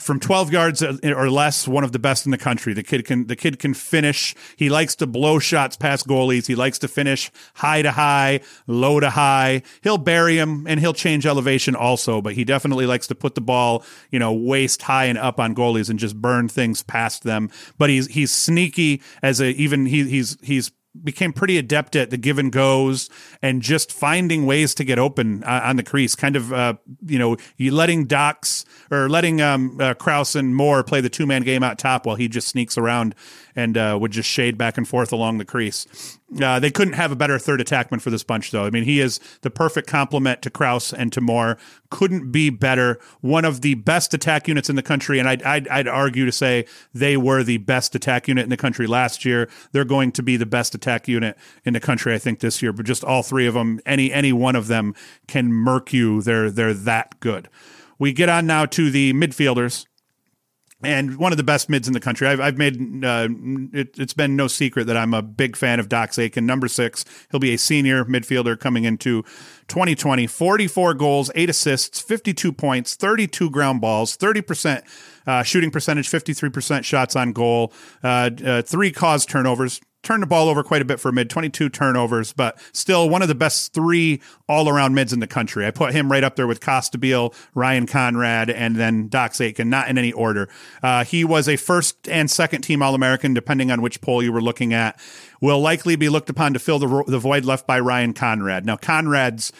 from 0.00 0.20
12 0.20 0.52
yards 0.52 0.82
uh, 0.82 0.96
or 1.04 1.30
less, 1.30 1.68
one 1.68 1.84
of 1.84 1.92
the 1.92 1.98
best 1.98 2.26
in 2.26 2.32
the 2.32 2.38
country. 2.38 2.72
The 2.72 2.82
kid 2.82 3.04
can 3.04 3.26
the 3.26 3.36
kid 3.36 3.58
can 3.58 3.74
finish. 3.74 4.34
He 4.56 4.68
likes 4.68 4.94
to 4.96 5.06
blow 5.06 5.38
shots 5.38 5.76
past 5.76 6.06
goalies. 6.06 6.46
He 6.46 6.54
likes 6.54 6.78
to 6.80 6.88
finish 6.88 7.30
high 7.54 7.82
to 7.82 7.92
high, 7.92 8.40
low 8.66 9.00
to 9.00 9.10
high. 9.10 9.62
He'll 9.82 9.98
bury 9.98 10.38
him 10.38 10.66
and 10.66 10.80
he'll 10.80 10.94
change 10.94 11.26
elevation 11.26 11.74
also, 11.74 12.20
but 12.20 12.34
he 12.34 12.44
definitely 12.44 12.86
likes 12.86 13.06
to 13.08 13.14
put 13.14 13.34
the 13.34 13.40
ball, 13.40 13.84
you 14.10 14.18
know, 14.18 14.32
waist 14.32 14.82
high 14.82 15.06
and 15.06 15.18
up 15.18 15.38
on 15.38 15.54
goalies 15.54 15.88
and 15.88 15.98
just 15.98 16.20
burn 16.20 16.48
things 16.48 16.82
past 16.82 17.22
them. 17.22 17.50
But 17.78 17.90
he's 17.90 18.08
he's 18.08 18.32
sneaky 18.32 19.02
as 19.22 19.40
a 19.40 19.50
even 19.50 19.86
he 19.86 20.08
he's 20.08 20.36
he's 20.42 20.72
became 21.02 21.32
pretty 21.32 21.58
adept 21.58 21.96
at 21.96 22.10
the 22.10 22.16
give 22.16 22.38
and 22.38 22.52
goes 22.52 23.08
and 23.42 23.62
just 23.62 23.92
finding 23.92 24.46
ways 24.46 24.74
to 24.74 24.84
get 24.84 24.98
open 24.98 25.44
uh, 25.44 25.60
on 25.64 25.76
the 25.76 25.82
crease. 25.82 26.14
Kind 26.14 26.36
of, 26.36 26.52
uh, 26.52 26.74
you 27.06 27.18
know, 27.18 27.36
you 27.56 27.72
letting 27.72 28.06
Dox 28.06 28.64
or 28.90 29.08
letting 29.08 29.40
um, 29.40 29.80
uh, 29.80 29.94
Kraus 29.94 30.34
and 30.34 30.54
Moore 30.54 30.82
play 30.82 31.00
the 31.00 31.10
two 31.10 31.26
man 31.26 31.42
game 31.42 31.62
out 31.62 31.78
top 31.78 32.06
while 32.06 32.16
he 32.16 32.28
just 32.28 32.48
sneaks 32.48 32.76
around 32.78 33.14
and 33.54 33.76
uh, 33.76 33.96
would 34.00 34.12
just 34.12 34.28
shade 34.28 34.58
back 34.58 34.76
and 34.76 34.86
forth 34.86 35.12
along 35.12 35.38
the 35.38 35.44
crease. 35.44 36.18
Uh, 36.42 36.58
they 36.58 36.72
couldn't 36.72 36.94
have 36.94 37.12
a 37.12 37.16
better 37.16 37.38
third 37.38 37.60
attackman 37.60 38.00
for 38.02 38.10
this 38.10 38.24
bunch, 38.24 38.50
though. 38.50 38.64
I 38.64 38.70
mean, 38.70 38.82
he 38.82 38.98
is 39.00 39.20
the 39.42 39.50
perfect 39.50 39.86
complement 39.86 40.42
to 40.42 40.50
Kraus 40.50 40.92
and 40.92 41.12
to 41.12 41.20
Moore. 41.20 41.56
Couldn't 41.88 42.32
be 42.32 42.50
better. 42.50 42.98
One 43.20 43.44
of 43.44 43.60
the 43.60 43.74
best 43.74 44.12
attack 44.12 44.48
units 44.48 44.68
in 44.68 44.74
the 44.74 44.82
country, 44.82 45.20
and 45.20 45.28
I'd, 45.28 45.40
I'd, 45.44 45.68
I'd 45.68 45.86
argue 45.86 46.24
to 46.24 46.32
say 46.32 46.66
they 46.92 47.16
were 47.16 47.44
the 47.44 47.58
best 47.58 47.94
attack 47.94 48.26
unit 48.26 48.42
in 48.42 48.50
the 48.50 48.56
country 48.56 48.88
last 48.88 49.24
year. 49.24 49.48
They're 49.70 49.84
going 49.84 50.10
to 50.12 50.22
be 50.22 50.36
the 50.36 50.46
best 50.46 50.74
attack 50.74 51.06
unit 51.06 51.38
in 51.64 51.74
the 51.74 51.80
country, 51.80 52.12
I 52.12 52.18
think, 52.18 52.40
this 52.40 52.60
year. 52.60 52.72
But 52.72 52.86
just 52.86 53.04
all 53.04 53.22
three 53.22 53.46
of 53.46 53.54
them, 53.54 53.78
any 53.86 54.12
any 54.12 54.32
one 54.32 54.56
of 54.56 54.66
them 54.66 54.96
can 55.28 55.52
murk 55.52 55.92
you. 55.92 56.22
They're 56.22 56.50
they're 56.50 56.74
that 56.74 57.20
good. 57.20 57.48
We 58.00 58.12
get 58.12 58.28
on 58.28 58.46
now 58.46 58.66
to 58.66 58.90
the 58.90 59.12
midfielders 59.12 59.86
and 60.86 61.18
one 61.18 61.32
of 61.32 61.36
the 61.36 61.44
best 61.44 61.68
mids 61.68 61.88
in 61.88 61.94
the 61.94 62.00
country. 62.00 62.28
I've, 62.28 62.40
I've 62.40 62.56
made 62.56 63.04
uh, 63.04 63.28
it, 63.72 63.96
has 63.96 64.12
been 64.12 64.36
no 64.36 64.46
secret 64.46 64.86
that 64.86 64.96
I'm 64.96 65.12
a 65.12 65.22
big 65.22 65.56
fan 65.56 65.80
of 65.80 65.88
Doc 65.88 66.16
Aitken. 66.18 66.46
Number 66.46 66.68
six, 66.68 67.04
he'll 67.30 67.40
be 67.40 67.52
a 67.52 67.58
senior 67.58 68.04
midfielder 68.04 68.58
coming 68.58 68.84
into 68.84 69.22
2020. 69.68 70.26
44 70.26 70.94
goals, 70.94 71.30
eight 71.34 71.50
assists, 71.50 72.00
52 72.00 72.52
points, 72.52 72.94
32 72.94 73.50
ground 73.50 73.80
balls, 73.80 74.14
30 74.16 74.42
percent 74.42 74.84
uh, 75.26 75.42
shooting 75.42 75.70
percentage, 75.70 76.08
53 76.08 76.50
percent 76.50 76.84
shots 76.84 77.16
on 77.16 77.32
goal, 77.32 77.72
uh, 78.04 78.30
uh 78.44 78.62
three 78.62 78.92
caused 78.92 79.28
turnovers 79.28 79.80
turned 80.06 80.22
the 80.22 80.26
ball 80.26 80.48
over 80.48 80.62
quite 80.62 80.80
a 80.80 80.84
bit 80.84 81.00
for 81.00 81.10
mid, 81.10 81.28
22 81.28 81.68
turnovers, 81.68 82.32
but 82.32 82.58
still 82.72 83.10
one 83.10 83.22
of 83.22 83.28
the 83.28 83.34
best 83.34 83.72
three 83.72 84.20
all 84.48 84.68
around 84.68 84.94
mids 84.94 85.12
in 85.12 85.20
the 85.20 85.26
country. 85.26 85.66
I 85.66 85.72
put 85.72 85.92
him 85.92 86.10
right 86.10 86.22
up 86.22 86.36
there 86.36 86.46
with 86.46 86.60
Costabile, 86.60 87.34
Ryan 87.54 87.86
Conrad, 87.86 88.48
and 88.48 88.76
then 88.76 89.08
Doc 89.08 89.32
Aitken, 89.40 89.68
not 89.68 89.88
in 89.88 89.98
any 89.98 90.12
order. 90.12 90.48
Uh, 90.82 91.04
he 91.04 91.24
was 91.24 91.48
a 91.48 91.56
first 91.56 92.08
and 92.08 92.30
second 92.30 92.62
team 92.62 92.82
All 92.82 92.94
American, 92.94 93.34
depending 93.34 93.70
on 93.70 93.82
which 93.82 94.00
poll 94.00 94.22
you 94.22 94.32
were 94.32 94.40
looking 94.40 94.72
at. 94.72 94.98
Will 95.40 95.60
likely 95.60 95.96
be 95.96 96.08
looked 96.08 96.30
upon 96.30 96.54
to 96.54 96.58
fill 96.58 96.78
the, 96.78 97.04
the 97.06 97.18
void 97.18 97.44
left 97.44 97.66
by 97.66 97.78
Ryan 97.78 98.14
Conrad. 98.14 98.64
Now, 98.64 98.76
Conrad's 98.76 99.52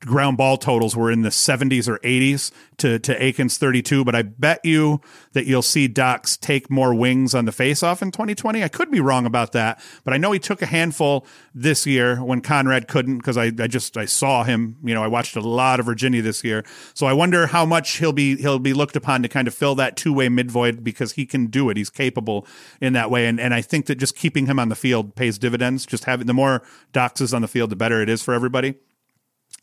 ground 0.00 0.36
ball 0.36 0.56
totals 0.56 0.96
were 0.96 1.10
in 1.10 1.22
the 1.22 1.30
70s 1.30 1.88
or 1.88 1.98
80s 1.98 2.50
to, 2.78 2.98
to 2.98 3.18
Eakins 3.18 3.56
32, 3.56 4.04
but 4.04 4.14
I 4.14 4.22
bet 4.22 4.60
you 4.64 5.00
that 5.32 5.46
you'll 5.46 5.62
see 5.62 5.88
Dox 5.88 6.36
take 6.36 6.70
more 6.70 6.94
wings 6.94 7.34
on 7.34 7.44
the 7.44 7.52
faceoff 7.52 8.02
in 8.02 8.10
2020. 8.10 8.62
I 8.62 8.68
could 8.68 8.90
be 8.90 9.00
wrong 9.00 9.26
about 9.26 9.52
that, 9.52 9.80
but 10.04 10.12
I 10.12 10.16
know 10.16 10.32
he 10.32 10.38
took 10.38 10.62
a 10.62 10.66
handful 10.66 11.26
this 11.54 11.86
year 11.86 12.22
when 12.22 12.40
Conrad 12.40 12.88
couldn't 12.88 13.18
because 13.18 13.36
I, 13.36 13.46
I 13.58 13.66
just 13.66 13.96
I 13.96 14.04
saw 14.04 14.44
him. 14.44 14.76
You 14.84 14.94
know, 14.94 15.02
I 15.02 15.06
watched 15.06 15.36
a 15.36 15.40
lot 15.40 15.80
of 15.80 15.86
Virginia 15.86 16.22
this 16.22 16.44
year, 16.44 16.64
so 16.92 17.06
I 17.06 17.12
wonder 17.12 17.46
how 17.46 17.64
much 17.64 17.98
he'll 17.98 18.12
be 18.12 18.36
he'll 18.36 18.58
be 18.58 18.74
looked 18.74 18.96
upon 18.96 19.22
to 19.22 19.28
kind 19.28 19.48
of 19.48 19.54
fill 19.54 19.74
that 19.76 19.96
two 19.96 20.12
way 20.12 20.28
mid 20.28 20.50
void 20.50 20.84
because 20.84 21.12
he 21.12 21.26
can 21.26 21.46
do 21.46 21.70
it. 21.70 21.76
He's 21.76 21.90
capable 21.90 22.46
in 22.80 22.92
that 22.94 23.10
way, 23.10 23.26
and 23.26 23.40
and 23.40 23.54
I 23.54 23.62
think 23.62 23.86
that 23.86 23.96
just 23.96 24.16
keeping 24.16 24.46
him 24.46 24.58
on 24.58 24.68
the 24.68 24.76
field 24.76 25.14
pays 25.14 25.38
dividends. 25.38 25.86
Just 25.86 26.04
having 26.04 26.26
the 26.26 26.34
more 26.34 26.62
Dox 26.92 27.20
is 27.20 27.32
on 27.32 27.42
the 27.42 27.48
field, 27.48 27.70
the 27.70 27.76
better 27.76 28.02
it 28.02 28.08
is 28.08 28.22
for 28.22 28.34
everybody. 28.34 28.74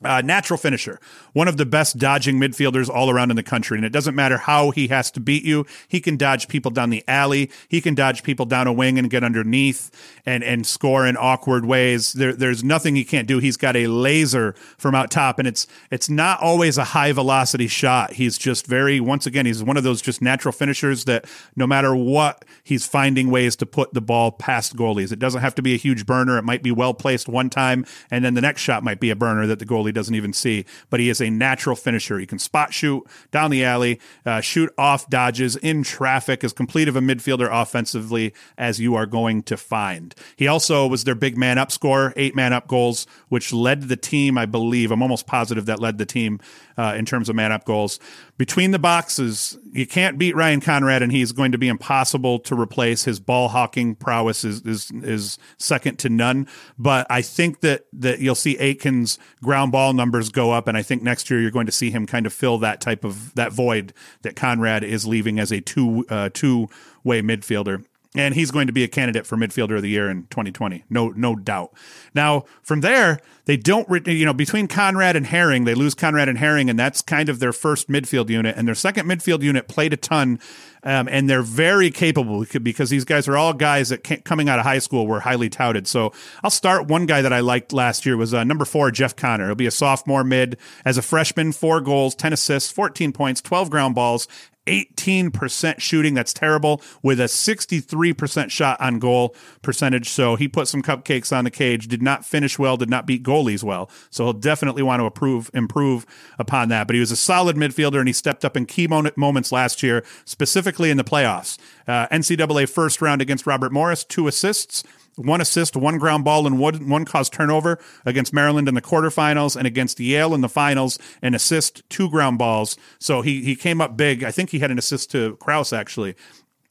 Uh, 0.04 0.20
natural 0.20 0.58
finisher, 0.58 1.00
one 1.34 1.48
of 1.48 1.58
the 1.58 1.66
best 1.66 2.00
dodging 2.00 2.40
midfielders 2.40 2.90
all 2.90 3.12
around 3.12 3.30
in 3.30 3.36
the 3.36 3.44
country. 3.44 3.78
And 3.78 3.86
it 3.86 3.92
doesn't 3.92 4.16
matter 4.16 4.38
how 4.38 4.72
he 4.72 4.88
has 4.88 5.12
to 5.12 5.20
beat 5.20 5.44
you. 5.44 5.64
He 5.88 6.02
can 6.02 6.18
dodge 6.18 6.48
people 6.48 6.72
down 6.72 6.90
the 6.90 7.04
alley. 7.08 7.52
He 7.68 7.82
can 7.82 7.94
dodge 7.94 8.24
people 8.24 8.48
down 8.48 8.66
a 8.66 8.74
wing 8.74 8.98
and 8.98 9.12
get 9.12 9.24
underneath 9.24 9.92
and, 10.26 10.44
and 10.44 10.66
score 10.66 11.06
in 11.06 11.18
awkward 11.18 11.66
ways. 11.66 12.14
There, 12.14 12.34
there's 12.34 12.64
nothing 12.64 12.96
he 12.96 13.04
can't 13.04 13.28
do. 13.28 13.38
He's 13.38 13.58
got 13.58 13.76
a 13.76 13.86
laser 13.86 14.54
from 14.80 14.96
out 14.96 15.12
top 15.12 15.38
and 15.38 15.48
it's, 15.48 15.68
it's 15.92 16.10
not 16.10 16.42
always 16.42 16.80
a 16.80 16.84
high 16.84 17.12
velocity 17.12 17.68
shot. 17.68 18.14
He's 18.14 18.40
just 18.40 18.66
very, 18.66 19.00
once 19.00 19.28
again, 19.28 19.46
he's 19.46 19.62
one 19.62 19.78
of 19.78 19.84
those 19.84 20.02
just 20.02 20.20
natural 20.20 20.52
finishers 20.52 21.06
that 21.06 21.26
no 21.56 21.68
matter 21.68 21.96
what, 21.96 22.44
he's 22.64 22.88
finding 22.88 23.30
ways 23.30 23.56
to 23.58 23.68
put 23.68 23.94
the 23.94 24.02
ball 24.02 24.32
past 24.32 24.76
goalies. 24.76 25.12
It 25.12 25.20
doesn't 25.20 25.42
have 25.42 25.54
to 25.56 25.62
be 25.62 25.76
a 25.76 25.78
huge 25.78 26.08
burner. 26.08 26.40
It 26.40 26.44
might 26.44 26.64
be 26.64 26.72
well 26.72 26.96
placed 26.96 27.30
one 27.30 27.52
time 27.52 27.86
and 28.10 28.26
then 28.26 28.34
the 28.34 28.42
next 28.42 28.62
shot 28.62 28.84
might 28.84 29.00
be 29.00 29.12
a 29.12 29.16
burner 29.16 29.46
that 29.46 29.60
the 29.60 29.66
goalie 29.66 29.91
doesn't 29.92 30.16
even 30.16 30.34
see. 30.34 30.66
But 30.90 31.00
he 31.00 31.10
is 31.10 31.22
a 31.22 31.30
natural 31.30 31.76
finisher. 31.76 32.20
He 32.20 32.26
can 32.26 32.40
spot 32.40 32.74
shoot 32.74 33.04
down 33.32 33.52
the 33.52 33.64
alley, 33.64 34.00
uh, 34.26 34.42
shoot 34.42 34.72
off 34.78 35.10
dodges 35.10 35.56
in 35.56 35.84
traffic, 35.84 36.44
as 36.44 36.54
complete 36.54 36.88
of 36.88 36.96
a 36.96 37.02
midfielder 37.02 37.50
offensively 37.52 38.34
as 38.58 38.80
you 38.80 38.96
are 38.96 39.06
going 39.06 39.44
to 39.44 39.58
find. 39.58 40.16
He 40.36 40.48
also 40.48 40.88
was 40.88 41.04
their 41.04 41.16
big 41.16 41.38
man 41.38 41.58
up 41.58 41.72
scorer, 41.72 42.14
eight 42.16 42.36
man 42.36 42.54
up 42.54 42.68
goals, 42.68 43.08
which 43.30 43.54
led 43.54 43.84
the 43.84 43.98
team, 43.98 44.38
I 44.38 44.46
believe. 44.46 44.92
I'm 44.92 45.02
almost 45.02 45.28
positive 45.28 45.66
that 45.66 45.80
led 45.80 45.98
the 45.98 46.06
team 46.06 46.40
uh, 46.78 46.94
in 46.98 47.06
terms 47.06 47.30
of 47.30 47.36
man 47.36 47.52
up 47.52 47.66
goals. 47.66 48.00
Between 48.38 48.72
the 48.72 48.80
boxes, 48.80 49.58
you 49.72 49.86
can't 49.86 50.18
beat 50.18 50.36
Ryan 50.36 50.62
Conrad, 50.62 51.02
and 51.02 51.12
he's 51.12 51.32
going 51.32 51.52
to 51.52 51.58
be 51.58 51.68
impossible 51.68 52.40
to 52.40 52.60
replace. 52.60 53.04
His 53.04 53.20
ball 53.20 53.50
hawking 53.50 53.96
prowess 53.96 54.44
is 54.44 54.62
is 54.62 54.92
is 55.04 55.38
second 55.58 56.00
to 56.00 56.10
none. 56.10 56.48
But 56.78 57.08
I 57.10 57.22
think 57.22 57.62
that 57.62 57.86
that 57.94 58.20
you'll 58.20 58.36
see 58.36 58.56
Eakins' 58.58 59.18
ground 59.44 59.72
ball 59.72 59.81
numbers 59.90 60.30
go 60.30 60.52
up, 60.52 60.68
and 60.68 60.78
I 60.78 60.84
think 60.84 61.02
next 61.02 61.30
year 61.30 61.42
you're 61.42 61.52
going 61.52 61.66
to 61.66 61.72
see 61.72 61.90
him 61.90 62.06
kind 62.06 62.26
of 62.26 62.34
fill 62.34 62.58
that 62.60 62.80
type 62.80 63.04
of 63.04 63.34
that 63.36 63.52
void 63.52 63.94
that 64.22 64.36
Conrad 64.36 64.84
is 64.84 65.08
leaving 65.08 65.40
as 65.40 65.52
a 65.52 65.62
two 65.62 66.06
uh, 66.10 66.30
two 66.34 66.68
way 67.04 67.22
midfielder. 67.22 67.84
And 68.14 68.36
he's 68.36 68.52
going 68.52 68.68
to 68.68 68.74
be 68.74 68.84
a 68.84 68.90
candidate 68.90 69.26
for 69.26 69.38
midfielder 69.38 69.78
of 69.78 69.82
the 69.82 69.90
year 69.90 70.10
in 70.10 70.24
2020 70.24 70.84
no 70.90 71.10
no 71.10 71.34
doubt. 71.36 71.72
Now 72.14 72.44
from 72.62 72.82
there 72.82 73.22
they 73.46 73.56
don't 73.56 74.06
you 74.06 74.26
know 74.26 74.34
between 74.34 74.68
conrad 74.68 75.16
and 75.16 75.26
herring 75.26 75.64
they 75.64 75.74
lose 75.74 75.96
conrad 75.96 76.28
and 76.28 76.38
herring 76.38 76.70
and 76.70 76.78
that's 76.78 77.02
kind 77.02 77.30
of 77.30 77.40
their 77.40 77.54
first 77.54 77.88
midfield 77.88 78.30
unit. 78.30 78.58
And 78.58 78.68
their 78.68 78.76
second 78.76 79.08
midfield 79.08 79.44
unit 79.44 79.70
played 79.70 79.94
a 79.94 79.98
ton 79.98 80.40
um, 80.84 81.08
and 81.08 81.30
they're 81.30 81.42
very 81.42 81.92
capable 81.92 82.46
because 82.64 82.90
these 82.90 83.06
guys 83.06 83.28
are 83.28 83.38
all 83.38 83.54
guys 83.54 83.90
that 83.90 84.24
coming 84.24 84.50
out 84.50 84.60
of 84.60 84.66
high 84.66 84.80
school 84.80 85.08
were 85.08 85.20
highly 85.20 85.50
touted. 85.50 85.88
So 85.88 86.14
i'll 86.44 86.50
start 86.50 86.88
one 86.88 87.06
guy 87.06 87.22
that 87.22 87.34
i 87.34 87.40
liked 87.40 87.74
last 87.74 88.06
year 88.06 88.18
was 88.18 88.34
uh, 88.34 88.44
number 88.44 88.66
four 88.66 88.92
jeff 88.92 89.16
conner 89.16 89.48
he'll 89.48 89.56
be 89.56 89.66
a 89.66 89.72
sophomore 89.72 90.24
mid 90.24 90.58
as 90.86 90.98
a 90.98 91.02
freshman 91.02 91.52
four 91.52 91.82
goals 91.82 92.16
10 92.16 92.34
assists 92.34 92.72
14 92.72 93.12
points 93.12 93.42
12 93.42 93.70
ground 93.70 93.96
balls 93.96 94.28
18% 94.68 95.80
shooting. 95.80 96.14
That's 96.14 96.34
terrible 96.34 96.82
with 97.02 97.20
a 97.20 97.26
63% 97.26 98.50
shot 98.50 98.80
on 98.80 99.00
goal 99.00 99.36
percentage. 99.62 100.10
So 100.10 100.36
he 100.36 100.48
put 100.48 100.68
some 100.68 100.82
cupcakes 100.82 101.36
on 101.36 101.44
the 101.44 101.52
cage, 101.52 101.88
did 101.88 102.02
not 102.02 102.26
finish 102.26 102.60
well, 102.60 102.78
did 102.78 102.90
not 102.90 103.06
beat 103.06 103.24
goalies 103.24 103.64
well. 103.64 103.90
So 104.10 104.26
he'll 104.26 104.34
definitely 104.34 104.84
want 104.84 105.00
to 105.00 105.06
improve, 105.06 105.50
improve 105.54 106.06
upon 106.38 106.70
that. 106.70 106.88
But 106.88 106.96
he 106.96 107.00
was 107.00 107.12
a 107.12 107.18
solid 107.18 107.56
midfielder 107.56 108.00
and 108.00 108.08
he 108.08 108.14
stepped 108.14 108.46
up 108.46 108.56
in 108.56 108.66
key 108.66 108.88
moments 108.88 109.52
last 109.52 109.82
year, 109.82 110.04
specifically 110.26 110.92
in 110.92 110.98
the 110.98 111.04
playoffs. 111.04 111.58
Uh, 111.88 112.08
NCAA 112.08 112.70
first 112.70 113.02
round 113.02 113.22
against 113.22 113.48
Robert 113.48 113.72
Morris, 113.72 114.04
two 114.04 114.28
assists 114.28 114.84
one 115.16 115.42
assist, 115.42 115.76
one 115.76 115.98
ground 115.98 116.24
ball, 116.24 116.48
and 116.48 116.58
one, 116.60 116.90
one 116.90 117.06
caused 117.06 117.34
turnover 117.34 117.80
against 118.06 118.34
Maryland 118.34 118.68
in 118.68 118.76
the 118.76 118.82
quarterfinals 118.82 119.56
and 119.56 119.68
against 119.68 120.00
Yale 120.00 120.34
in 120.34 120.42
the 120.42 120.50
finals, 120.50 120.98
an 121.22 121.34
assist, 121.34 121.88
two 121.90 122.10
ground 122.10 122.38
balls. 122.38 122.78
So 123.00 123.22
he, 123.22 123.44
he 123.44 123.56
came 123.56 123.82
up 123.82 123.98
big. 123.98 124.24
I 124.24 124.32
think 124.32 124.50
he 124.50 124.60
had 124.60 124.72
an 124.72 124.78
assist 124.78 125.12
to 125.12 125.36
Kraus, 125.38 125.74
actually. 125.74 126.16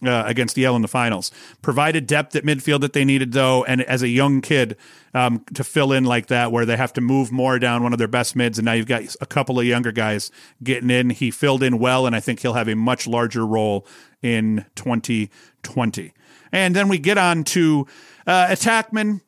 Uh, 0.03 0.25
against 0.25 0.57
Yale 0.57 0.77
in 0.77 0.81
the 0.81 0.89
finals. 0.89 1.31
Provided 1.61 2.07
depth 2.07 2.35
at 2.35 2.43
midfield 2.43 2.81
that 2.81 2.95
they 2.95 3.05
needed, 3.05 3.33
though, 3.33 3.65
and 3.65 3.83
as 3.83 4.01
a 4.01 4.09
young 4.09 4.41
kid 4.41 4.79
um, 5.13 5.45
to 5.53 5.63
fill 5.63 5.93
in 5.93 6.05
like 6.05 6.29
that, 6.29 6.51
where 6.51 6.65
they 6.65 6.79
have 6.79 6.95
to 6.95 7.03
move 7.03 7.31
more 7.31 7.59
down 7.59 7.83
one 7.83 7.93
of 7.93 7.99
their 7.99 8.09
best 8.09 8.35
mids, 8.35 8.59
and 8.59 8.65
now 8.65 8.73
you've 8.73 8.87
got 8.87 9.03
a 9.21 9.27
couple 9.27 9.61
of 9.61 9.67
younger 9.67 9.93
guys 9.93 10.31
getting 10.63 10.89
in. 10.89 11.11
He 11.11 11.31
filled 11.31 11.63
in 11.63 11.79
well, 11.79 12.07
and 12.07 12.17
I 12.17 12.21
think 12.21 12.41
he'll 12.41 12.55
have 12.55 12.69
a 12.69 12.75
much 12.75 13.07
larger 13.07 13.47
role 13.47 13.87
in 14.23 14.65
2020. 14.75 16.15
And 16.53 16.75
then 16.75 16.89
we 16.89 16.99
get 16.99 17.19
on 17.19 17.45
to 17.45 17.87
uh, 18.27 18.47
attackman 18.49 19.21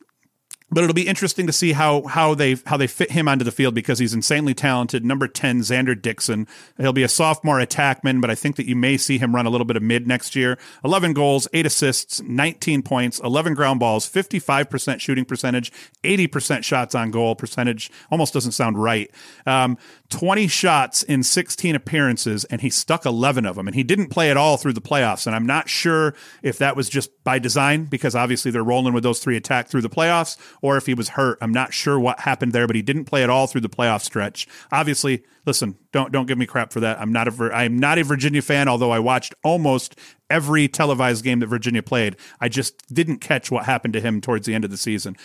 but 0.72 0.82
it'll 0.82 0.94
be 0.94 1.06
interesting 1.06 1.46
to 1.46 1.52
see 1.52 1.72
how 1.72 2.02
how 2.04 2.34
they 2.34 2.56
how 2.66 2.76
they 2.76 2.86
fit 2.86 3.10
him 3.10 3.28
onto 3.28 3.44
the 3.44 3.52
field 3.52 3.74
because 3.74 3.98
he's 3.98 4.14
insanely 4.14 4.54
talented. 4.54 5.04
Number 5.04 5.28
ten, 5.28 5.60
Xander 5.60 6.00
Dickson. 6.00 6.48
He'll 6.78 6.94
be 6.94 7.02
a 7.02 7.08
sophomore 7.08 7.58
attackman, 7.58 8.20
but 8.20 8.30
I 8.30 8.34
think 8.34 8.56
that 8.56 8.66
you 8.66 8.74
may 8.74 8.96
see 8.96 9.18
him 9.18 9.34
run 9.34 9.46
a 9.46 9.50
little 9.50 9.66
bit 9.66 9.76
of 9.76 9.82
mid 9.82 10.06
next 10.06 10.34
year. 10.34 10.58
Eleven 10.82 11.12
goals, 11.12 11.46
eight 11.52 11.66
assists, 11.66 12.22
nineteen 12.22 12.82
points, 12.82 13.20
eleven 13.20 13.54
ground 13.54 13.80
balls, 13.80 14.06
fifty 14.06 14.38
five 14.38 14.70
percent 14.70 15.02
shooting 15.02 15.26
percentage, 15.26 15.70
eighty 16.04 16.26
percent 16.26 16.64
shots 16.64 16.94
on 16.94 17.10
goal 17.10 17.34
percentage. 17.36 17.90
Almost 18.10 18.32
doesn't 18.32 18.52
sound 18.52 18.82
right. 18.82 19.10
Um, 19.46 19.76
20 20.12 20.46
shots 20.46 21.02
in 21.02 21.22
16 21.22 21.74
appearances 21.74 22.44
and 22.44 22.60
he 22.60 22.68
stuck 22.68 23.06
11 23.06 23.46
of 23.46 23.56
them 23.56 23.66
and 23.66 23.74
he 23.74 23.82
didn't 23.82 24.08
play 24.08 24.30
at 24.30 24.36
all 24.36 24.58
through 24.58 24.74
the 24.74 24.80
playoffs 24.80 25.26
and 25.26 25.34
i'm 25.34 25.46
not 25.46 25.70
sure 25.70 26.14
if 26.42 26.58
that 26.58 26.76
was 26.76 26.90
just 26.90 27.10
by 27.24 27.38
design 27.38 27.86
because 27.86 28.14
obviously 28.14 28.50
they're 28.50 28.62
rolling 28.62 28.92
with 28.92 29.02
those 29.02 29.20
three 29.20 29.38
attack 29.38 29.68
through 29.68 29.80
the 29.80 29.88
playoffs 29.88 30.36
or 30.62 30.78
if 30.78 30.86
he 30.86 30.94
was 30.94 31.10
hurt. 31.10 31.36
I'm 31.42 31.52
not 31.52 31.74
sure 31.74 32.00
what 32.00 32.20
happened 32.20 32.52
there 32.52 32.66
but 32.66 32.76
he 32.76 32.82
didn't 32.82 33.04
play 33.04 33.22
at 33.22 33.28
all 33.28 33.46
through 33.46 33.60
the 33.60 33.68
playoff 33.68 34.00
stretch. 34.02 34.48
Obviously 34.70 35.22
listen 35.44 35.76
don't 35.92 36.12
don't 36.12 36.26
give 36.26 36.38
me 36.38 36.46
crap 36.46 36.72
for 36.72 36.80
that. 36.80 36.98
I'm 36.98 37.12
not 37.12 37.28
a 37.28 37.50
i'm 37.54 37.78
not 37.78 37.98
a 37.98 38.04
virginia 38.04 38.42
fan 38.42 38.68
although 38.68 38.90
i 38.90 38.98
watched 38.98 39.34
almost 39.44 39.98
every 40.30 40.68
televised 40.68 41.22
game 41.22 41.40
that 41.40 41.48
virginia 41.48 41.82
played. 41.82 42.16
I 42.40 42.48
just 42.48 42.94
didn't 42.94 43.18
catch 43.18 43.50
what 43.50 43.66
happened 43.66 43.92
to 43.94 44.00
him 44.00 44.20
towards 44.22 44.46
the 44.46 44.54
end 44.54 44.64
of 44.64 44.70
the 44.70 44.78
season 44.78 45.16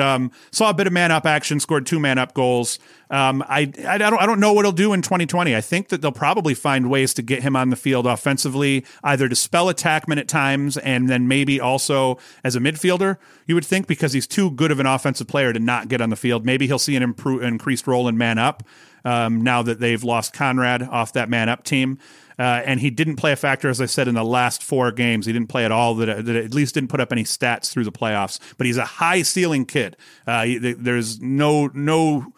um, 0.00 0.30
saw 0.50 0.70
a 0.70 0.74
bit 0.74 0.86
of 0.86 0.92
man 0.92 1.10
up 1.10 1.26
action, 1.26 1.60
scored 1.60 1.86
two 1.86 2.00
man 2.00 2.18
up 2.18 2.34
goals. 2.34 2.78
Um, 3.08 3.44
I, 3.48 3.72
I 3.86 3.98
don't 3.98 4.14
I 4.14 4.26
don't 4.26 4.40
know 4.40 4.52
what 4.52 4.64
he'll 4.64 4.72
do 4.72 4.92
in 4.92 5.02
2020. 5.02 5.54
I 5.54 5.60
think 5.60 5.88
that 5.88 6.02
they'll 6.02 6.12
probably 6.12 6.54
find 6.54 6.90
ways 6.90 7.14
to 7.14 7.22
get 7.22 7.42
him 7.42 7.54
on 7.54 7.70
the 7.70 7.76
field 7.76 8.06
offensively, 8.06 8.84
either 9.04 9.28
to 9.28 9.36
spell 9.36 9.66
attackman 9.66 10.18
at 10.18 10.28
times, 10.28 10.76
and 10.78 11.08
then 11.08 11.28
maybe 11.28 11.60
also 11.60 12.18
as 12.42 12.56
a 12.56 12.60
midfielder. 12.60 13.16
You 13.46 13.54
would 13.54 13.64
think 13.64 13.86
because 13.86 14.12
he's 14.12 14.26
too 14.26 14.50
good 14.50 14.70
of 14.70 14.80
an 14.80 14.86
offensive 14.86 15.28
player 15.28 15.52
to 15.52 15.60
not 15.60 15.88
get 15.88 16.00
on 16.00 16.10
the 16.10 16.16
field. 16.16 16.44
Maybe 16.44 16.66
he'll 16.66 16.78
see 16.78 16.96
an 16.96 17.02
improved, 17.02 17.44
increased 17.44 17.86
role 17.86 18.08
in 18.08 18.18
man 18.18 18.38
up 18.38 18.64
um, 19.04 19.40
now 19.40 19.62
that 19.62 19.78
they've 19.78 20.02
lost 20.02 20.32
Conrad 20.32 20.82
off 20.82 21.12
that 21.12 21.28
man 21.28 21.48
up 21.48 21.62
team. 21.62 21.98
Uh, 22.38 22.62
and 22.64 22.80
he 22.80 22.90
didn't 22.90 23.16
play 23.16 23.32
a 23.32 23.36
factor, 23.36 23.68
as 23.68 23.80
I 23.80 23.86
said, 23.86 24.08
in 24.08 24.14
the 24.14 24.24
last 24.24 24.62
four 24.62 24.92
games. 24.92 25.26
He 25.26 25.32
didn't 25.32 25.48
play 25.48 25.64
at 25.64 25.72
all. 25.72 25.94
That, 25.94 26.26
that 26.26 26.36
at 26.36 26.54
least 26.54 26.74
didn't 26.74 26.90
put 26.90 27.00
up 27.00 27.12
any 27.12 27.24
stats 27.24 27.70
through 27.70 27.84
the 27.84 27.92
playoffs. 27.92 28.38
But 28.58 28.66
he's 28.66 28.76
a 28.76 28.84
high 28.84 29.22
ceiling 29.22 29.64
kid. 29.64 29.96
Uh, 30.26 30.44
he, 30.44 30.58
there's 30.58 31.20
no 31.20 31.70
no 31.72 32.32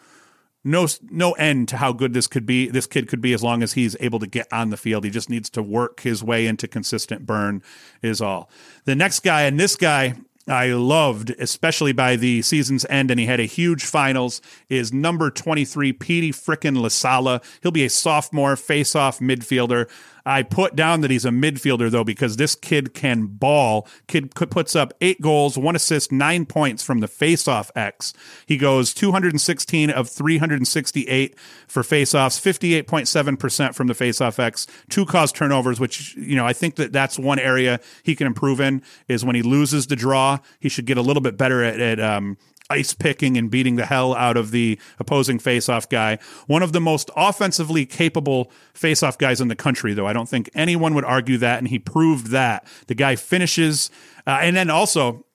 no 0.63 0.87
no 1.09 1.31
end 1.33 1.67
to 1.69 1.77
how 1.77 1.91
good 1.91 2.13
this 2.13 2.27
could 2.27 2.45
be. 2.45 2.69
This 2.69 2.87
kid 2.87 3.07
could 3.07 3.21
be 3.21 3.33
as 3.33 3.43
long 3.43 3.61
as 3.61 3.73
he's 3.73 3.97
able 3.99 4.19
to 4.19 4.27
get 4.27 4.47
on 4.53 4.69
the 4.69 4.77
field. 4.77 5.03
He 5.03 5.09
just 5.09 5.29
needs 5.29 5.49
to 5.51 5.61
work 5.61 6.01
his 6.01 6.23
way 6.23 6.47
into 6.47 6.67
consistent 6.67 7.25
burn. 7.25 7.61
Is 8.01 8.21
all. 8.21 8.49
The 8.85 8.95
next 8.95 9.19
guy, 9.21 9.43
and 9.43 9.59
this 9.59 9.75
guy 9.75 10.15
I 10.49 10.67
loved, 10.73 11.29
especially 11.39 11.93
by 11.93 12.15
the 12.15 12.41
season's 12.41 12.85
end, 12.89 13.11
and 13.11 13.19
he 13.19 13.27
had 13.27 13.39
a 13.39 13.43
huge 13.43 13.85
finals, 13.85 14.41
is 14.67 14.91
number 14.91 15.29
23, 15.29 15.93
Petey 15.93 16.31
Frickin' 16.31 16.77
LaSalla. 16.77 17.43
He'll 17.61 17.71
be 17.71 17.85
a 17.85 17.89
sophomore 17.89 18.55
face-off 18.55 19.19
midfielder. 19.19 19.87
I 20.29 20.43
put 20.43 20.75
down 20.75 21.01
that 21.01 21.09
he's 21.09 21.25
a 21.25 21.29
midfielder 21.29 21.89
though 21.89 22.03
because 22.03 22.37
this 22.37 22.53
kid 22.53 22.93
can 22.93 23.25
ball. 23.25 23.87
Kid 24.07 24.35
puts 24.35 24.75
up 24.75 24.93
eight 25.01 25.19
goals, 25.21 25.57
one 25.57 25.75
assist, 25.75 26.11
nine 26.11 26.45
points 26.45 26.83
from 26.83 26.99
the 26.99 27.07
faceoff 27.07 27.71
X. 27.75 28.13
He 28.45 28.55
goes 28.55 28.93
216 28.93 29.89
of 29.89 30.07
368 30.07 31.39
for 31.67 31.81
faceoffs, 31.81 32.85
58.7 32.85 33.39
percent 33.39 33.73
from 33.73 33.87
the 33.87 33.95
faceoff 33.95 34.37
X. 34.37 34.67
Two 34.87 35.03
cause 35.03 35.31
turnovers, 35.31 35.79
which 35.79 36.15
you 36.15 36.35
know 36.35 36.45
I 36.45 36.53
think 36.53 36.75
that 36.75 36.93
that's 36.93 37.17
one 37.17 37.39
area 37.39 37.79
he 38.03 38.15
can 38.15 38.27
improve 38.27 38.61
in 38.61 38.83
is 39.07 39.25
when 39.25 39.35
he 39.35 39.41
loses 39.41 39.87
the 39.87 39.95
draw. 39.95 40.37
He 40.59 40.69
should 40.69 40.85
get 40.85 40.99
a 40.99 41.01
little 41.01 41.21
bit 41.21 41.37
better 41.37 41.63
at, 41.63 41.79
at 41.79 41.99
um, 41.99 42.37
ice 42.69 42.93
picking 42.93 43.37
and 43.37 43.49
beating 43.49 43.75
the 43.75 43.85
hell 43.85 44.13
out 44.15 44.37
of 44.37 44.51
the 44.51 44.79
opposing 44.99 45.39
faceoff 45.39 45.89
guy. 45.89 46.17
One 46.47 46.63
of 46.63 46.71
the 46.71 46.79
most 46.79 47.09
offensively 47.15 47.85
capable 47.85 48.51
faceoff 48.73 49.17
guys 49.17 49.41
in 49.41 49.47
the 49.47 49.55
country, 49.55 49.93
though. 49.93 50.07
I 50.07 50.13
don't 50.13 50.29
think 50.29 50.49
anyone 50.53 50.93
would 50.93 51.05
argue 51.05 51.37
that, 51.37 51.59
and 51.59 51.67
he 51.67 51.79
proved 51.79 52.27
that. 52.27 52.65
The 52.87 52.95
guy 52.95 53.15
finishes, 53.15 53.89
uh, 54.27 54.39
and 54.41 54.55
then 54.55 54.69
also 54.69 55.25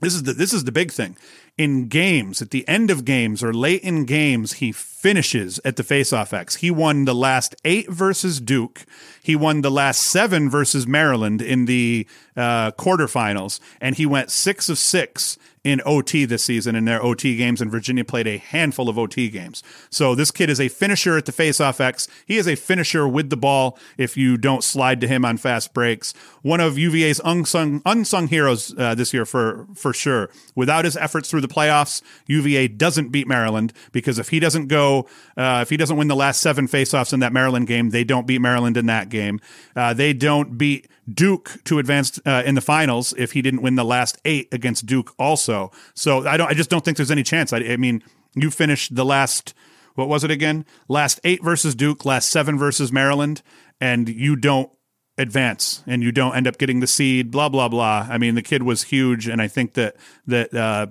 this 0.00 0.14
is 0.14 0.22
the 0.22 0.32
this 0.32 0.52
is 0.52 0.64
the 0.64 0.72
big 0.72 0.90
thing 0.90 1.16
in 1.58 1.88
games 1.88 2.40
at 2.40 2.50
the 2.50 2.66
end 2.66 2.90
of 2.90 3.04
games 3.04 3.42
or 3.42 3.52
late 3.52 3.82
in 3.82 4.04
games 4.04 4.54
he 4.54 4.72
finishes 4.72 5.60
at 5.64 5.76
the 5.76 5.82
faceoff 5.82 6.32
x 6.32 6.56
he 6.56 6.70
won 6.70 7.04
the 7.04 7.14
last 7.14 7.54
eight 7.64 7.90
versus 7.90 8.40
duke 8.40 8.86
he 9.22 9.36
won 9.36 9.60
the 9.60 9.70
last 9.70 10.02
seven 10.02 10.48
versus 10.48 10.86
maryland 10.86 11.42
in 11.42 11.66
the 11.66 12.06
uh, 12.36 12.70
quarterfinals 12.72 13.60
and 13.80 13.96
he 13.96 14.06
went 14.06 14.30
six 14.30 14.68
of 14.68 14.78
six 14.78 15.36
in 15.62 15.82
OT 15.84 16.24
this 16.24 16.42
season 16.42 16.74
in 16.74 16.86
their 16.86 17.02
OT 17.02 17.36
games, 17.36 17.60
and 17.60 17.70
Virginia 17.70 18.04
played 18.04 18.26
a 18.26 18.38
handful 18.38 18.88
of 18.88 18.98
OT 18.98 19.28
games. 19.28 19.62
So 19.90 20.14
this 20.14 20.30
kid 20.30 20.48
is 20.48 20.60
a 20.60 20.68
finisher 20.68 21.18
at 21.18 21.26
the 21.26 21.32
faceoff 21.32 21.80
X. 21.80 22.08
He 22.24 22.38
is 22.38 22.48
a 22.48 22.54
finisher 22.54 23.06
with 23.06 23.28
the 23.28 23.36
ball 23.36 23.78
if 23.98 24.16
you 24.16 24.38
don't 24.38 24.64
slide 24.64 25.00
to 25.02 25.08
him 25.08 25.24
on 25.24 25.36
fast 25.36 25.74
breaks. 25.74 26.14
One 26.42 26.60
of 26.60 26.78
UVA's 26.78 27.20
unsung 27.24 27.82
unsung 27.84 28.28
heroes 28.28 28.74
uh, 28.78 28.94
this 28.94 29.12
year 29.12 29.26
for 29.26 29.66
for 29.74 29.92
sure. 29.92 30.30
Without 30.54 30.86
his 30.86 30.96
efforts 30.96 31.30
through 31.30 31.42
the 31.42 31.48
playoffs, 31.48 32.00
UVA 32.26 32.68
doesn't 32.68 33.10
beat 33.10 33.28
Maryland 33.28 33.72
because 33.92 34.18
if 34.18 34.30
he 34.30 34.40
doesn't 34.40 34.68
go, 34.68 35.06
uh, 35.36 35.60
if 35.62 35.68
he 35.68 35.76
doesn't 35.76 35.96
win 35.96 36.08
the 36.08 36.16
last 36.16 36.40
seven 36.40 36.66
faceoffs 36.68 37.12
in 37.12 37.20
that 37.20 37.32
Maryland 37.32 37.66
game, 37.66 37.90
they 37.90 38.04
don't 38.04 38.26
beat 38.26 38.40
Maryland 38.40 38.78
in 38.78 38.86
that 38.86 39.10
game. 39.10 39.40
Uh, 39.76 39.92
they 39.92 40.14
don't 40.14 40.56
beat 40.56 40.88
Duke 41.12 41.62
to 41.64 41.78
advance 41.78 42.20
uh, 42.26 42.42
in 42.44 42.54
the 42.54 42.60
finals 42.60 43.14
if 43.16 43.32
he 43.32 43.42
didn't 43.42 43.62
win 43.62 43.74
the 43.74 43.84
last 43.84 44.18
eight 44.24 44.48
against 44.52 44.86
Duke 44.86 45.14
also. 45.18 45.70
So 45.94 46.26
I 46.26 46.36
don't. 46.36 46.48
I 46.48 46.54
just 46.54 46.70
don't 46.70 46.84
think 46.84 46.96
there's 46.96 47.10
any 47.10 47.22
chance. 47.22 47.52
I, 47.52 47.58
I 47.58 47.76
mean, 47.76 48.02
you 48.34 48.50
finished 48.50 48.94
the 48.94 49.04
last. 49.04 49.54
What 49.94 50.08
was 50.08 50.24
it 50.24 50.30
again? 50.30 50.64
Last 50.88 51.20
eight 51.24 51.42
versus 51.42 51.74
Duke, 51.74 52.04
last 52.04 52.30
seven 52.30 52.58
versus 52.58 52.92
Maryland, 52.92 53.42
and 53.80 54.08
you 54.08 54.36
don't 54.36 54.70
advance 55.18 55.84
and 55.86 56.02
you 56.02 56.10
don't 56.10 56.34
end 56.34 56.46
up 56.46 56.56
getting 56.58 56.80
the 56.80 56.86
seed. 56.86 57.30
Blah 57.30 57.48
blah 57.48 57.68
blah. 57.68 58.06
I 58.08 58.18
mean, 58.18 58.34
the 58.34 58.42
kid 58.42 58.62
was 58.62 58.84
huge, 58.84 59.28
and 59.28 59.42
I 59.42 59.48
think 59.48 59.74
that 59.74 59.96
that 60.26 60.54
uh, 60.54 60.86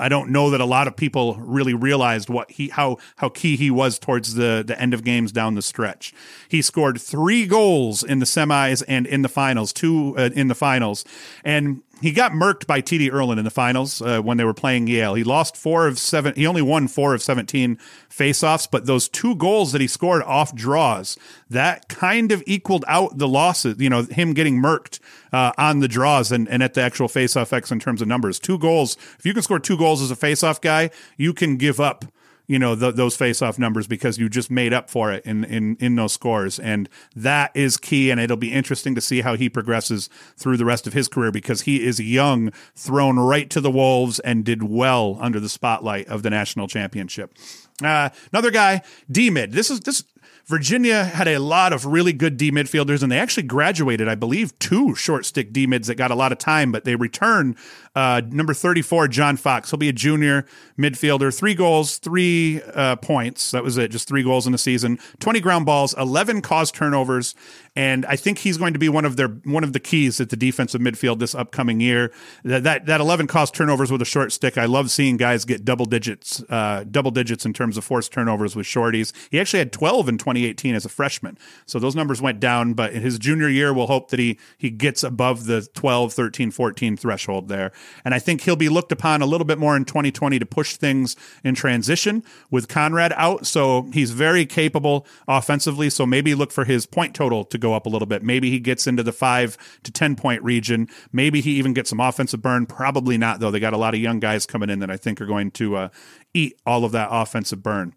I 0.00 0.08
don't 0.08 0.30
know 0.30 0.50
that 0.50 0.60
a 0.60 0.64
lot 0.64 0.88
of 0.88 0.96
people 0.96 1.36
really 1.36 1.74
realized 1.74 2.28
what 2.28 2.50
he 2.50 2.68
how 2.68 2.98
how 3.16 3.28
key 3.28 3.56
he 3.56 3.70
was 3.70 3.98
towards 3.98 4.34
the 4.34 4.64
the 4.66 4.80
end 4.80 4.94
of 4.94 5.04
games 5.04 5.32
down 5.32 5.54
the 5.54 5.62
stretch. 5.62 6.12
He 6.48 6.62
scored 6.62 7.00
three 7.00 7.46
goals 7.46 8.02
in 8.02 8.18
the 8.18 8.26
semis 8.26 8.82
and 8.88 9.06
in 9.06 9.22
the 9.22 9.28
finals, 9.28 9.72
two 9.72 10.14
uh, 10.18 10.30
in 10.34 10.48
the 10.48 10.54
finals, 10.54 11.04
and 11.44 11.82
he 12.00 12.10
got 12.10 12.32
murked 12.32 12.66
by 12.66 12.80
TD 12.80 13.10
Ierlan 13.10 13.38
in 13.38 13.44
the 13.44 13.50
finals 13.50 14.02
uh, 14.02 14.20
when 14.20 14.36
they 14.36 14.44
were 14.44 14.54
playing 14.54 14.88
Yale. 14.88 15.14
He 15.14 15.22
lost 15.22 15.56
four 15.56 15.86
of 15.86 15.98
seven. 15.98 16.34
He 16.34 16.46
only 16.46 16.62
won 16.62 16.88
four 16.88 17.14
of 17.14 17.22
17 17.22 17.78
faceoffs, 18.10 18.68
but 18.70 18.86
those 18.86 19.08
two 19.08 19.36
goals 19.36 19.72
that 19.72 19.80
he 19.80 19.86
scored 19.86 20.22
off 20.24 20.54
draws, 20.54 21.16
that 21.48 21.88
kind 21.88 22.32
of 22.32 22.42
equaled 22.46 22.84
out 22.88 23.18
the 23.18 23.28
losses, 23.28 23.76
you 23.78 23.88
know, 23.88 24.02
him 24.02 24.34
getting 24.34 24.60
murked 24.60 24.98
uh, 25.32 25.52
on 25.58 25.78
the 25.78 25.88
draws 25.88 26.32
and, 26.32 26.48
and 26.48 26.62
at 26.62 26.74
the 26.74 26.80
actual 26.80 27.08
faceoff 27.08 27.52
X 27.52 27.70
in 27.70 27.78
terms 27.78 28.02
of 28.02 28.08
numbers. 28.08 28.40
Two 28.40 28.58
goals. 28.58 28.96
If 29.18 29.24
you 29.24 29.32
can 29.32 29.42
score 29.42 29.60
two 29.60 29.76
goals 29.76 30.02
as 30.02 30.10
a 30.10 30.16
faceoff 30.16 30.60
guy, 30.60 30.90
you 31.16 31.32
can 31.32 31.56
give 31.56 31.78
up 31.78 32.04
you 32.52 32.58
know 32.58 32.74
those 32.74 33.16
face-off 33.16 33.58
numbers 33.58 33.86
because 33.86 34.18
you 34.18 34.28
just 34.28 34.50
made 34.50 34.74
up 34.74 34.90
for 34.90 35.10
it 35.10 35.24
in, 35.24 35.42
in 35.44 35.76
in 35.80 35.96
those 35.96 36.12
scores. 36.12 36.58
And 36.58 36.86
that 37.16 37.50
is 37.54 37.78
key 37.78 38.10
and 38.10 38.20
it'll 38.20 38.36
be 38.36 38.52
interesting 38.52 38.94
to 38.94 39.00
see 39.00 39.22
how 39.22 39.36
he 39.36 39.48
progresses 39.48 40.10
through 40.36 40.58
the 40.58 40.66
rest 40.66 40.86
of 40.86 40.92
his 40.92 41.08
career 41.08 41.32
because 41.32 41.62
he 41.62 41.82
is 41.82 41.98
young 41.98 42.52
thrown 42.74 43.18
right 43.18 43.48
to 43.48 43.60
the 43.62 43.70
wolves 43.70 44.18
and 44.20 44.44
did 44.44 44.62
well 44.62 45.16
under 45.18 45.40
the 45.40 45.48
spotlight 45.48 46.06
of 46.08 46.22
the 46.22 46.28
national 46.28 46.68
championship. 46.68 47.34
Uh, 47.82 48.10
another 48.32 48.50
guy 48.50 48.82
d 49.10 49.30
mid 49.30 49.52
this 49.52 49.70
is 49.70 49.80
this 49.80 50.04
Virginia 50.46 51.04
had 51.04 51.28
a 51.28 51.38
lot 51.38 51.72
of 51.72 51.86
really 51.86 52.12
good 52.12 52.36
D 52.36 52.50
midfielders, 52.50 53.02
and 53.02 53.12
they 53.12 53.18
actually 53.18 53.44
graduated, 53.44 54.08
I 54.08 54.16
believe, 54.16 54.58
two 54.58 54.94
short 54.94 55.24
stick 55.24 55.52
D 55.52 55.66
mids 55.66 55.86
that 55.86 55.94
got 55.94 56.10
a 56.10 56.16
lot 56.16 56.32
of 56.32 56.38
time, 56.38 56.72
but 56.72 56.84
they 56.84 56.96
return 56.96 57.56
uh, 57.94 58.22
number 58.30 58.54
34, 58.54 59.08
John 59.08 59.36
Fox. 59.36 59.70
He'll 59.70 59.78
be 59.78 59.88
a 59.88 59.92
junior 59.92 60.46
midfielder. 60.78 61.36
Three 61.36 61.54
goals, 61.54 61.98
three 61.98 62.62
uh, 62.74 62.96
points. 62.96 63.50
That 63.50 63.62
was 63.62 63.76
it. 63.76 63.90
Just 63.90 64.08
three 64.08 64.22
goals 64.22 64.46
in 64.46 64.52
the 64.52 64.58
season. 64.58 64.98
20 65.20 65.40
ground 65.40 65.66
balls, 65.66 65.94
11 65.98 66.40
caused 66.40 66.74
turnovers. 66.74 67.34
And 67.74 68.04
I 68.06 68.16
think 68.16 68.38
he's 68.38 68.58
going 68.58 68.74
to 68.74 68.78
be 68.78 68.90
one 68.90 69.06
of 69.06 69.16
their 69.16 69.28
one 69.28 69.64
of 69.64 69.72
the 69.72 69.80
keys 69.80 70.20
at 70.20 70.28
the 70.28 70.36
defensive 70.36 70.80
midfield 70.80 71.20
this 71.20 71.34
upcoming 71.34 71.80
year. 71.80 72.12
That 72.44 72.64
that, 72.64 72.86
that 72.86 73.00
11 73.00 73.28
caused 73.28 73.54
turnovers 73.54 73.90
with 73.90 74.02
a 74.02 74.06
short 74.06 74.30
stick. 74.32 74.58
I 74.58 74.66
love 74.66 74.90
seeing 74.90 75.16
guys 75.16 75.46
get 75.46 75.64
double 75.64 75.86
digits, 75.86 76.42
uh, 76.50 76.84
double 76.90 77.10
digits 77.10 77.46
in 77.46 77.54
terms 77.54 77.78
of 77.78 77.84
forced 77.84 78.12
turnovers 78.12 78.54
with 78.54 78.66
shorties. 78.66 79.12
He 79.30 79.40
actually 79.40 79.60
had 79.60 79.72
12 79.72 80.10
in 80.10 80.18
2018 80.18 80.74
as 80.74 80.84
a 80.84 80.90
freshman. 80.90 81.38
So 81.64 81.78
those 81.78 81.96
numbers 81.96 82.20
went 82.20 82.40
down, 82.40 82.74
but 82.74 82.92
in 82.92 83.00
his 83.00 83.18
junior 83.18 83.48
year, 83.48 83.72
we'll 83.72 83.86
hope 83.86 84.10
that 84.10 84.20
he 84.20 84.38
he 84.58 84.68
gets 84.68 85.02
above 85.02 85.46
the 85.46 85.66
12, 85.74 86.12
13, 86.12 86.50
14 86.50 86.96
threshold 86.98 87.48
there. 87.48 87.72
And 88.04 88.14
I 88.14 88.18
think 88.18 88.42
he'll 88.42 88.56
be 88.56 88.68
looked 88.68 88.92
upon 88.92 89.22
a 89.22 89.26
little 89.26 89.44
bit 89.44 89.58
more 89.58 89.76
in 89.76 89.84
2020 89.84 90.38
to 90.38 90.46
push 90.46 90.76
things 90.76 91.16
in 91.44 91.54
transition 91.54 92.22
with 92.50 92.68
Conrad 92.68 93.12
out. 93.16 93.46
So 93.46 93.88
he's 93.92 94.10
very 94.10 94.46
capable 94.46 95.06
offensively. 95.28 95.90
So 95.90 96.06
maybe 96.06 96.34
look 96.34 96.52
for 96.52 96.64
his 96.64 96.86
point 96.86 97.14
total 97.14 97.44
to 97.44 97.58
go 97.58 97.74
up 97.74 97.86
a 97.86 97.88
little 97.88 98.06
bit. 98.06 98.22
Maybe 98.22 98.50
he 98.50 98.60
gets 98.60 98.86
into 98.86 99.02
the 99.02 99.12
five 99.12 99.56
to 99.82 99.92
10 99.92 100.16
point 100.16 100.42
region. 100.42 100.88
Maybe 101.12 101.40
he 101.40 101.52
even 101.52 101.72
gets 101.72 101.90
some 101.90 102.00
offensive 102.00 102.42
burn. 102.42 102.66
Probably 102.66 103.18
not, 103.18 103.40
though. 103.40 103.50
They 103.50 103.60
got 103.60 103.72
a 103.72 103.78
lot 103.78 103.94
of 103.94 104.00
young 104.00 104.20
guys 104.20 104.46
coming 104.46 104.70
in 104.70 104.80
that 104.80 104.90
I 104.90 104.96
think 104.96 105.20
are 105.20 105.26
going 105.26 105.50
to 105.52 105.76
uh, 105.76 105.88
eat 106.34 106.60
all 106.66 106.84
of 106.84 106.92
that 106.92 107.08
offensive 107.10 107.62
burn 107.62 107.94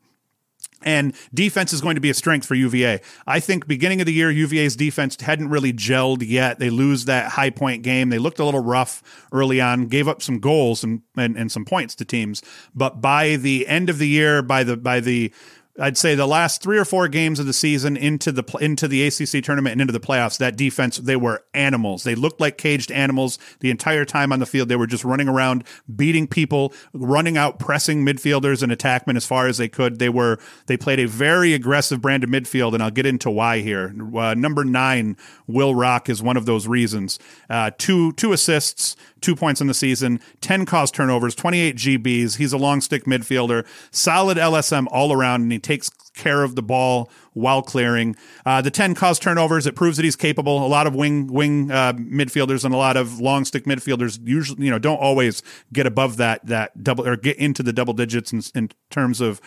and 0.84 1.14
defense 1.34 1.74
is 1.74 1.82
going 1.82 1.96
to 1.96 2.02
be 2.02 2.10
a 2.10 2.14
strength 2.14 2.46
for 2.46 2.56
UVA. 2.56 3.02
I 3.26 3.40
think 3.40 3.68
beginning 3.68 4.02
of 4.02 4.06
the 4.06 4.14
year, 4.14 4.30
UVA's 4.30 4.76
defense 4.76 5.20
hadn't 5.22 5.50
really 5.50 5.74
gelled 5.74 6.28
yet. 6.28 6.60
They 6.60 6.70
lose 6.70 7.06
that 7.06 7.32
high 7.32 7.50
point 7.50 7.84
game. 7.84 8.10
They 8.10 8.20
looked 8.20 8.40
a 8.40 8.46
little 8.46 8.64
rough 8.64 9.02
early 9.32 9.62
on, 9.62 9.88
gave 9.88 10.08
up 10.08 10.22
some 10.22 10.40
goals 10.40 10.84
and, 10.84 11.02
and, 11.18 11.38
and 11.38 11.52
some 11.52 11.66
points 11.66 11.96
to 11.96 12.06
teams. 12.06 12.42
But 12.74 13.02
by 13.02 13.36
the 13.38 13.68
end 13.68 13.90
of 13.90 13.98
the 13.98 14.08
year, 14.08 14.42
by 14.42 14.64
the 14.64 14.78
by 14.78 15.00
the 15.00 15.34
I'd 15.78 15.98
say 15.98 16.16
the 16.16 16.26
last 16.26 16.62
three 16.62 16.78
or 16.78 16.86
four 16.86 17.10
games 17.10 17.38
of 17.38 17.48
the 17.48 17.54
season 17.54 17.98
into 17.98 18.32
the 18.32 18.44
into 18.62 18.88
the 18.88 19.06
ACC 19.06 19.44
tournament 19.44 19.74
and 19.74 19.82
into 19.82 19.92
the 19.92 20.00
playoffs, 20.00 20.38
that 20.38 20.56
defense 20.56 20.98
they 20.98 21.18
were 21.18 21.44
animals. 21.54 22.04
They 22.04 22.16
looked 22.16 22.40
like 22.40 22.58
caged 22.58 22.92
animals 22.92 23.38
the 23.60 23.72
entire 23.72 24.06
time 24.06 24.32
on 24.32 24.40
the 24.40 24.46
field. 24.46 24.70
They 24.70 24.78
were 24.78 24.88
just 24.88 25.04
running 25.04 25.28
around, 25.28 25.66
beating 25.94 26.28
people, 26.28 26.74
running 26.94 27.36
out, 27.36 27.60
pressing 27.60 28.06
midfielders 28.06 28.64
and 28.64 28.72
attackmen 28.72 29.18
as 29.18 29.26
far 29.26 29.48
as 29.48 29.58
they 29.58 29.68
could. 29.68 30.00
They 30.00 30.08
were 30.08 30.40
they 30.68 30.78
played 30.78 31.00
a 31.00 31.08
very 31.08 31.54
aggressive 31.54 32.02
brand 32.02 32.24
of 32.24 32.30
midfield, 32.30 32.74
and 32.74 32.82
I'll 32.82 32.90
get 32.90 33.06
into 33.06 33.30
why 33.30 33.60
here. 33.60 33.94
Uh, 34.16 34.34
number 34.34 34.64
nine, 34.64 35.18
Will 35.46 35.76
Rock, 35.76 36.08
is 36.08 36.24
one 36.24 36.38
of 36.38 36.46
those 36.46 36.68
reasons. 36.68 37.20
Uh, 37.50 37.72
two 37.78 38.14
two 38.14 38.32
assists, 38.32 38.96
two 39.22 39.36
points 39.36 39.62
in 39.62 39.68
the 39.68 39.74
season, 39.74 40.20
10 40.42 40.66
caused 40.66 40.94
turnovers, 40.94 41.36
28 41.36 41.76
GBs. 41.76 42.38
He's 42.38 42.54
a 42.54 42.58
long 42.58 42.82
stick 42.82 43.06
midfielder, 43.06 43.66
solid 43.92 44.38
LSM 44.38 44.88
all 44.92 45.12
around, 45.12 45.44
and 45.44 45.52
he 45.52 45.60
takes 45.60 45.90
care 46.16 46.44
of 46.44 46.56
the 46.56 46.64
ball 46.64 47.10
while 47.34 47.62
clearing. 47.62 48.16
Uh, 48.46 48.62
the 48.62 48.72
10 48.72 48.96
caused 48.96 49.22
turnovers, 49.22 49.68
it 49.68 49.76
proves 49.76 49.98
that 49.98 50.04
he's 50.04 50.16
capable. 50.16 50.66
A 50.66 50.68
lot 50.68 50.88
of 50.88 50.96
wing 50.96 51.28
wing 51.28 51.72
uh, 51.72 51.94
midfielders 51.94 52.64
and 52.64 52.74
a 52.74 52.78
lot 52.78 52.98
of 52.98 53.20
long 53.20 53.46
stick 53.46 53.66
midfielders 53.66 54.20
usually, 54.24 54.66
you 54.66 54.72
know, 54.72 54.80
don't 54.80 54.98
always 54.98 55.44
get 55.74 55.86
above 55.86 56.18
that 56.18 56.46
that 56.46 56.84
double 56.84 57.08
or 57.08 57.16
get 57.16 57.38
into 57.38 57.62
the 57.62 57.74
double 57.74 57.94
digits 57.94 58.32
in, 58.32 58.42
in 58.56 58.70
terms 58.90 59.22
of 59.22 59.42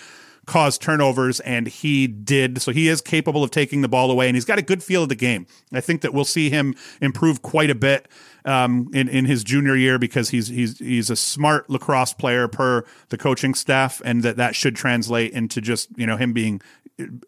cause 0.48 0.78
turnovers, 0.78 1.38
and 1.40 1.68
he 1.68 2.08
did. 2.08 2.60
So 2.60 2.72
he 2.72 2.88
is 2.88 3.00
capable 3.00 3.44
of 3.44 3.50
taking 3.52 3.82
the 3.82 3.88
ball 3.88 4.10
away, 4.10 4.26
and 4.28 4.36
he's 4.36 4.44
got 4.44 4.58
a 4.58 4.62
good 4.62 4.82
feel 4.82 5.04
of 5.04 5.08
the 5.08 5.14
game. 5.14 5.46
I 5.72 5.80
think 5.80 6.00
that 6.00 6.12
we'll 6.12 6.24
see 6.24 6.50
him 6.50 6.74
improve 7.00 7.42
quite 7.42 7.70
a 7.70 7.74
bit 7.74 8.08
um, 8.44 8.90
in 8.92 9.08
in 9.08 9.26
his 9.26 9.44
junior 9.44 9.76
year 9.76 9.98
because 9.98 10.30
he's 10.30 10.48
he's 10.48 10.78
he's 10.78 11.10
a 11.10 11.16
smart 11.16 11.70
lacrosse 11.70 12.14
player 12.14 12.48
per 12.48 12.84
the 13.10 13.18
coaching 13.18 13.54
staff, 13.54 14.02
and 14.04 14.22
that 14.22 14.36
that 14.36 14.56
should 14.56 14.74
translate 14.74 15.32
into 15.32 15.60
just 15.60 15.88
you 15.96 16.06
know 16.06 16.16
him 16.16 16.32
being 16.32 16.60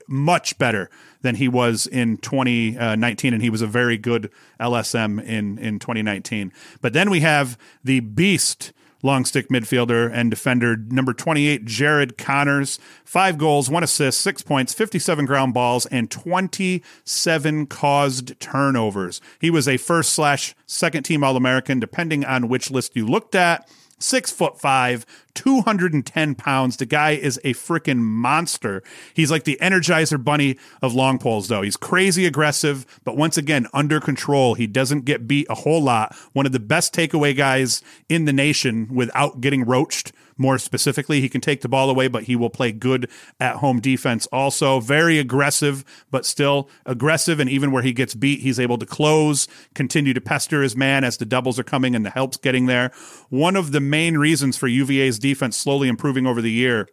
much 0.09 0.59
better 0.59 0.91
than 1.23 1.37
he 1.37 1.47
was 1.47 1.87
in 1.87 2.17
2019 2.17 3.33
and 3.33 3.41
he 3.41 3.51
was 3.51 3.63
a 3.63 3.69
very 3.69 3.97
good 3.97 4.29
LSM 4.59 5.23
in 5.25 5.59
in 5.59 5.79
2019 5.79 6.53
but 6.81 6.93
then 6.93 7.09
we 7.09 7.21
have 7.21 7.57
the 7.85 8.01
beast 8.01 8.73
long 9.03 9.25
stick 9.25 9.49
midfielder 9.49 10.11
and 10.13 10.31
defender. 10.31 10.77
Number 10.77 11.13
28, 11.13 11.65
Jared 11.65 12.19
Conners. 12.19 12.79
Five 13.05 13.39
goals, 13.39 13.71
one 13.71 13.83
assist, 13.83 14.21
six 14.21 14.43
points, 14.43 14.75
57 14.75 15.27
ground 15.27 15.55
balls, 15.55 15.87
and 15.87 16.11
27 16.11 17.67
caused 17.67 18.39
turnovers. 18.41 19.21
He 19.41 19.51
was 19.51 19.67
a 19.67 19.77
first 19.77 20.13
slash 20.13 20.55
second 20.67 21.05
team 21.05 21.25
All 21.25 21.37
American, 21.37 21.81
depending 21.81 22.25
on 22.25 22.49
which 22.49 22.71
list 22.71 22.97
you 22.97 23.07
looked 23.07 23.35
at 23.35 23.69
six 24.01 24.33
foot 24.33 24.61
five, 24.61 25.07
210 25.35 26.35
pounds. 26.35 26.77
The 26.77 26.87
guy 26.87 27.13
is 27.13 27.39
a 27.45 27.55
freaking 27.55 27.99
monster. 27.99 28.83
He's 29.15 29.31
like 29.31 29.45
the 29.45 29.59
Energizer 29.61 30.23
Bunny 30.23 30.59
of 30.83 30.95
long 30.95 31.19
poles, 31.19 31.49
though. 31.49 31.63
He's 31.63 31.77
crazy 31.77 32.27
aggressive, 32.27 32.85
but 33.05 33.17
once 33.17 33.37
again, 33.37 33.67
under 33.73 34.01
control. 34.01 34.55
He 34.55 34.67
doesn't 34.67 35.05
get 35.05 35.29
beat 35.29 35.47
a 35.49 35.55
whole 35.55 35.83
lot. 35.83 36.15
One 36.33 36.47
of 36.47 36.53
the 36.53 36.61
best 36.61 36.95
takeaway 36.95 37.37
guys 37.37 37.83
in 38.09 38.25
the 38.25 38.33
nation 38.33 38.89
without 38.93 39.41
getting 39.41 39.65
roached 39.65 40.13
more 40.41 40.59
specifically. 40.59 41.21
He 41.21 41.29
can 41.29 41.41
take 41.41 41.61
the 41.61 41.69
ball 41.69 41.91
away, 41.91 42.09
but 42.09 42.25
he 42.25 42.35
will 42.35 42.51
play 42.51 42.73
good 42.73 43.09
at 43.39 43.57
home 43.57 43.81
defense 43.81 44.27
also. 44.29 44.81
Very 44.81 45.19
aggressive, 45.19 45.85
but 46.11 46.27
still 46.27 46.69
aggressive. 46.87 47.39
And 47.39 47.51
even 47.51 47.71
where 47.71 47.83
he 47.83 47.93
gets 47.93 48.15
beat, 48.15 48.41
he's 48.41 48.59
able 48.59 48.79
to 48.79 48.87
close, 48.87 49.47
continue 49.75 50.15
to 50.15 50.21
pester 50.21 50.63
his 50.63 50.75
man 50.75 51.05
as 51.05 51.19
the 51.19 51.27
doubles 51.27 51.59
are 51.59 51.65
coming 51.65 51.95
and 51.95 52.05
the 52.05 52.11
help's 52.11 52.39
getting 52.39 52.67
there. 52.67 52.91
One 53.29 53.55
of 53.55 53.73
the 53.73 53.81
main 53.81 54.17
reasons 54.17 54.57
for 54.57 54.67
UVA's 54.67 55.19
defense 55.19 55.57
slowly 55.57 55.89
improving 55.89 56.27
over 56.27 56.41
the 56.41 56.51
year 56.51 56.89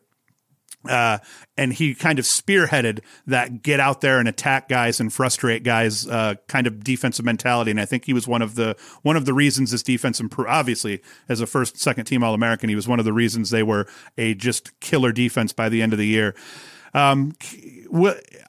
uh, 0.85 1.17
and 1.57 1.73
he 1.73 1.95
kind 1.95 2.19
of 2.19 2.25
spearheaded 2.25 2.99
that 3.25 3.61
get 3.61 3.79
out 3.79 4.01
there 4.01 4.19
and 4.19 4.27
attack 4.27 4.69
guys 4.69 4.99
and 4.99 5.11
frustrate 5.11 5.63
guys 5.63 6.07
uh, 6.07 6.35
kind 6.47 6.67
of 6.67 6.83
defensive 6.83 7.25
mentality. 7.25 7.71
And 7.71 7.79
I 7.79 7.85
think 7.85 8.05
he 8.05 8.13
was 8.13 8.27
one 8.27 8.41
of 8.41 8.55
the 8.55 8.75
one 9.01 9.15
of 9.15 9.25
the 9.25 9.33
reasons 9.33 9.71
this 9.71 9.83
defense 9.83 10.19
improved. 10.19 10.49
Obviously, 10.49 11.01
as 11.27 11.41
a 11.41 11.47
first 11.47 11.77
second 11.79 12.05
team 12.05 12.23
All 12.23 12.33
American, 12.33 12.69
he 12.69 12.75
was 12.75 12.87
one 12.87 12.99
of 12.99 13.05
the 13.05 13.13
reasons 13.13 13.49
they 13.49 13.63
were 13.63 13.87
a 14.17 14.33
just 14.33 14.79
killer 14.79 15.11
defense 15.11 15.53
by 15.53 15.69
the 15.69 15.81
end 15.81 15.93
of 15.93 15.99
the 15.99 16.07
year. 16.07 16.35
Um, 16.93 17.33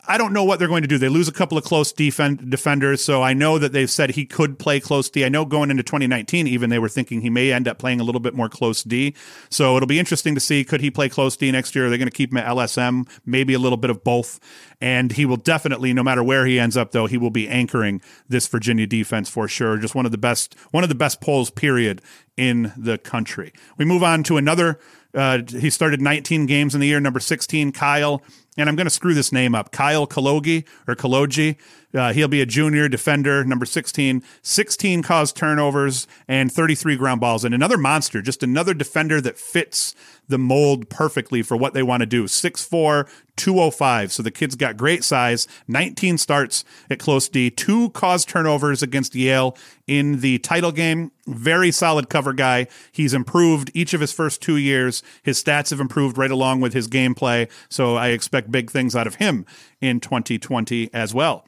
I 0.06 0.16
don't 0.18 0.32
know 0.32 0.44
what 0.44 0.58
they're 0.58 0.68
going 0.68 0.82
to 0.82 0.88
do. 0.88 0.98
They 0.98 1.08
lose 1.08 1.28
a 1.28 1.32
couple 1.32 1.58
of 1.58 1.64
close 1.64 1.92
defend, 1.92 2.50
defenders, 2.50 3.02
so 3.02 3.22
I 3.22 3.34
know 3.34 3.58
that 3.58 3.72
they've 3.72 3.90
said 3.90 4.10
he 4.10 4.24
could 4.24 4.58
play 4.58 4.80
close 4.80 5.10
D. 5.10 5.24
I 5.24 5.28
know 5.28 5.44
going 5.44 5.70
into 5.70 5.82
2019, 5.82 6.46
even 6.46 6.70
they 6.70 6.78
were 6.78 6.88
thinking 6.88 7.20
he 7.20 7.30
may 7.30 7.52
end 7.52 7.68
up 7.68 7.78
playing 7.78 8.00
a 8.00 8.04
little 8.04 8.20
bit 8.20 8.34
more 8.34 8.48
close 8.48 8.82
D. 8.82 9.14
So 9.50 9.76
it'll 9.76 9.86
be 9.86 9.98
interesting 9.98 10.34
to 10.34 10.40
see 10.40 10.64
could 10.64 10.80
he 10.80 10.90
play 10.90 11.08
close 11.08 11.36
D 11.36 11.50
next 11.50 11.74
year? 11.74 11.86
Are 11.86 11.90
they 11.90 11.98
going 11.98 12.08
to 12.08 12.14
keep 12.14 12.32
him 12.32 12.38
at 12.38 12.46
LSM? 12.46 13.08
Maybe 13.26 13.54
a 13.54 13.58
little 13.58 13.78
bit 13.78 13.90
of 13.90 14.02
both. 14.02 14.40
And 14.80 15.12
he 15.12 15.26
will 15.26 15.36
definitely, 15.36 15.92
no 15.92 16.02
matter 16.02 16.22
where 16.22 16.46
he 16.46 16.58
ends 16.58 16.76
up, 16.76 16.92
though, 16.92 17.06
he 17.06 17.18
will 17.18 17.30
be 17.30 17.48
anchoring 17.48 18.00
this 18.28 18.46
Virginia 18.46 18.86
defense 18.86 19.28
for 19.28 19.48
sure. 19.48 19.76
Just 19.76 19.94
one 19.94 20.06
of 20.06 20.12
the 20.12 20.18
best, 20.18 20.54
one 20.70 20.84
of 20.84 20.88
the 20.88 20.94
best 20.94 21.20
polls, 21.20 21.50
period, 21.50 22.00
in 22.36 22.72
the 22.76 22.96
country. 22.98 23.52
We 23.76 23.84
move 23.84 24.02
on 24.02 24.22
to 24.24 24.36
another 24.36 24.78
uh, 25.14 25.40
he 25.48 25.70
started 25.70 26.00
19 26.00 26.46
games 26.46 26.74
in 26.74 26.80
the 26.80 26.86
year. 26.86 27.00
Number 27.00 27.20
16, 27.20 27.72
Kyle, 27.72 28.22
and 28.58 28.68
I'm 28.68 28.76
going 28.76 28.86
to 28.86 28.90
screw 28.90 29.14
this 29.14 29.32
name 29.32 29.54
up. 29.54 29.70
Kyle 29.72 30.06
Kalogi 30.06 30.66
or 30.86 30.94
Kalogi. 30.94 31.56
Uh, 31.94 32.12
he'll 32.12 32.28
be 32.28 32.42
a 32.42 32.46
junior 32.46 32.88
defender, 32.88 33.44
number 33.44 33.64
16. 33.64 34.22
16 34.42 35.02
caused 35.02 35.36
turnovers 35.36 36.06
and 36.26 36.52
33 36.52 36.96
ground 36.96 37.20
balls. 37.20 37.44
And 37.44 37.54
another 37.54 37.78
monster, 37.78 38.20
just 38.20 38.42
another 38.42 38.74
defender 38.74 39.20
that 39.22 39.38
fits 39.38 39.94
the 40.28 40.38
mold 40.38 40.90
perfectly 40.90 41.40
for 41.40 41.56
what 41.56 41.72
they 41.72 41.82
want 41.82 42.02
to 42.02 42.06
do. 42.06 42.24
6'4, 42.24 43.08
205. 43.36 44.12
So 44.12 44.22
the 44.22 44.30
kid's 44.30 44.54
got 44.54 44.76
great 44.76 45.02
size, 45.02 45.48
19 45.66 46.18
starts 46.18 46.64
at 46.90 46.98
close 46.98 47.28
D, 47.28 47.48
two 47.50 47.88
caused 47.90 48.28
turnovers 48.28 48.82
against 48.82 49.14
Yale 49.14 49.56
in 49.86 50.20
the 50.20 50.38
title 50.40 50.72
game. 50.72 51.10
Very 51.26 51.70
solid 51.70 52.10
cover 52.10 52.34
guy. 52.34 52.66
He's 52.92 53.14
improved 53.14 53.70
each 53.72 53.94
of 53.94 54.02
his 54.02 54.12
first 54.12 54.42
two 54.42 54.56
years. 54.56 55.02
His 55.22 55.42
stats 55.42 55.70
have 55.70 55.80
improved 55.80 56.18
right 56.18 56.30
along 56.30 56.60
with 56.60 56.74
his 56.74 56.88
gameplay. 56.88 57.50
So 57.70 57.96
I 57.96 58.08
expect 58.08 58.52
big 58.52 58.70
things 58.70 58.94
out 58.94 59.06
of 59.06 59.16
him 59.16 59.46
in 59.80 60.00
2020 60.00 60.90
as 60.92 61.14
well. 61.14 61.47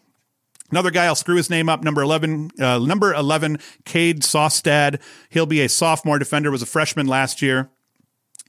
Another 0.71 0.91
guy, 0.91 1.07
I'll 1.07 1.15
screw 1.15 1.37
his 1.37 1.51
name 1.51 1.69
up. 1.69 1.83
Number 1.83 2.03
eleven, 2.03 2.51
uh, 2.59 2.79
number 2.79 3.13
eleven, 3.13 3.59
Cade 3.85 4.23
Saustad. 4.23 5.01
He'll 5.29 5.47
be 5.47 5.61
a 5.61 5.69
sophomore 5.69 6.19
defender. 6.19 6.51
Was 6.51 6.63
a 6.63 6.67
freshman 6.67 7.07
last 7.07 7.43
year. 7.43 7.71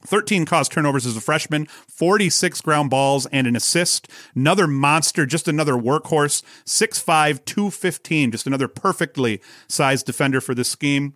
13 0.04 0.46
caused 0.46 0.72
turnovers 0.72 1.06
as 1.06 1.16
a 1.16 1.22
freshman, 1.22 1.68
46 1.88 2.62
ground 2.62 2.90
balls 2.90 3.28
and 3.28 3.46
an 3.46 3.56
assist. 3.56 4.08
Another 4.36 4.66
monster, 4.66 5.28
just 5.28 5.48
another 5.48 5.74
workhorse, 5.74 6.42
6'5, 6.66 7.46
215, 7.46 8.32
just 8.32 8.48
another 8.48 8.68
perfectly 8.68 9.42
sized 9.68 10.08
defender 10.08 10.42
for 10.42 10.56
this 10.56 10.70
scheme 10.70 11.14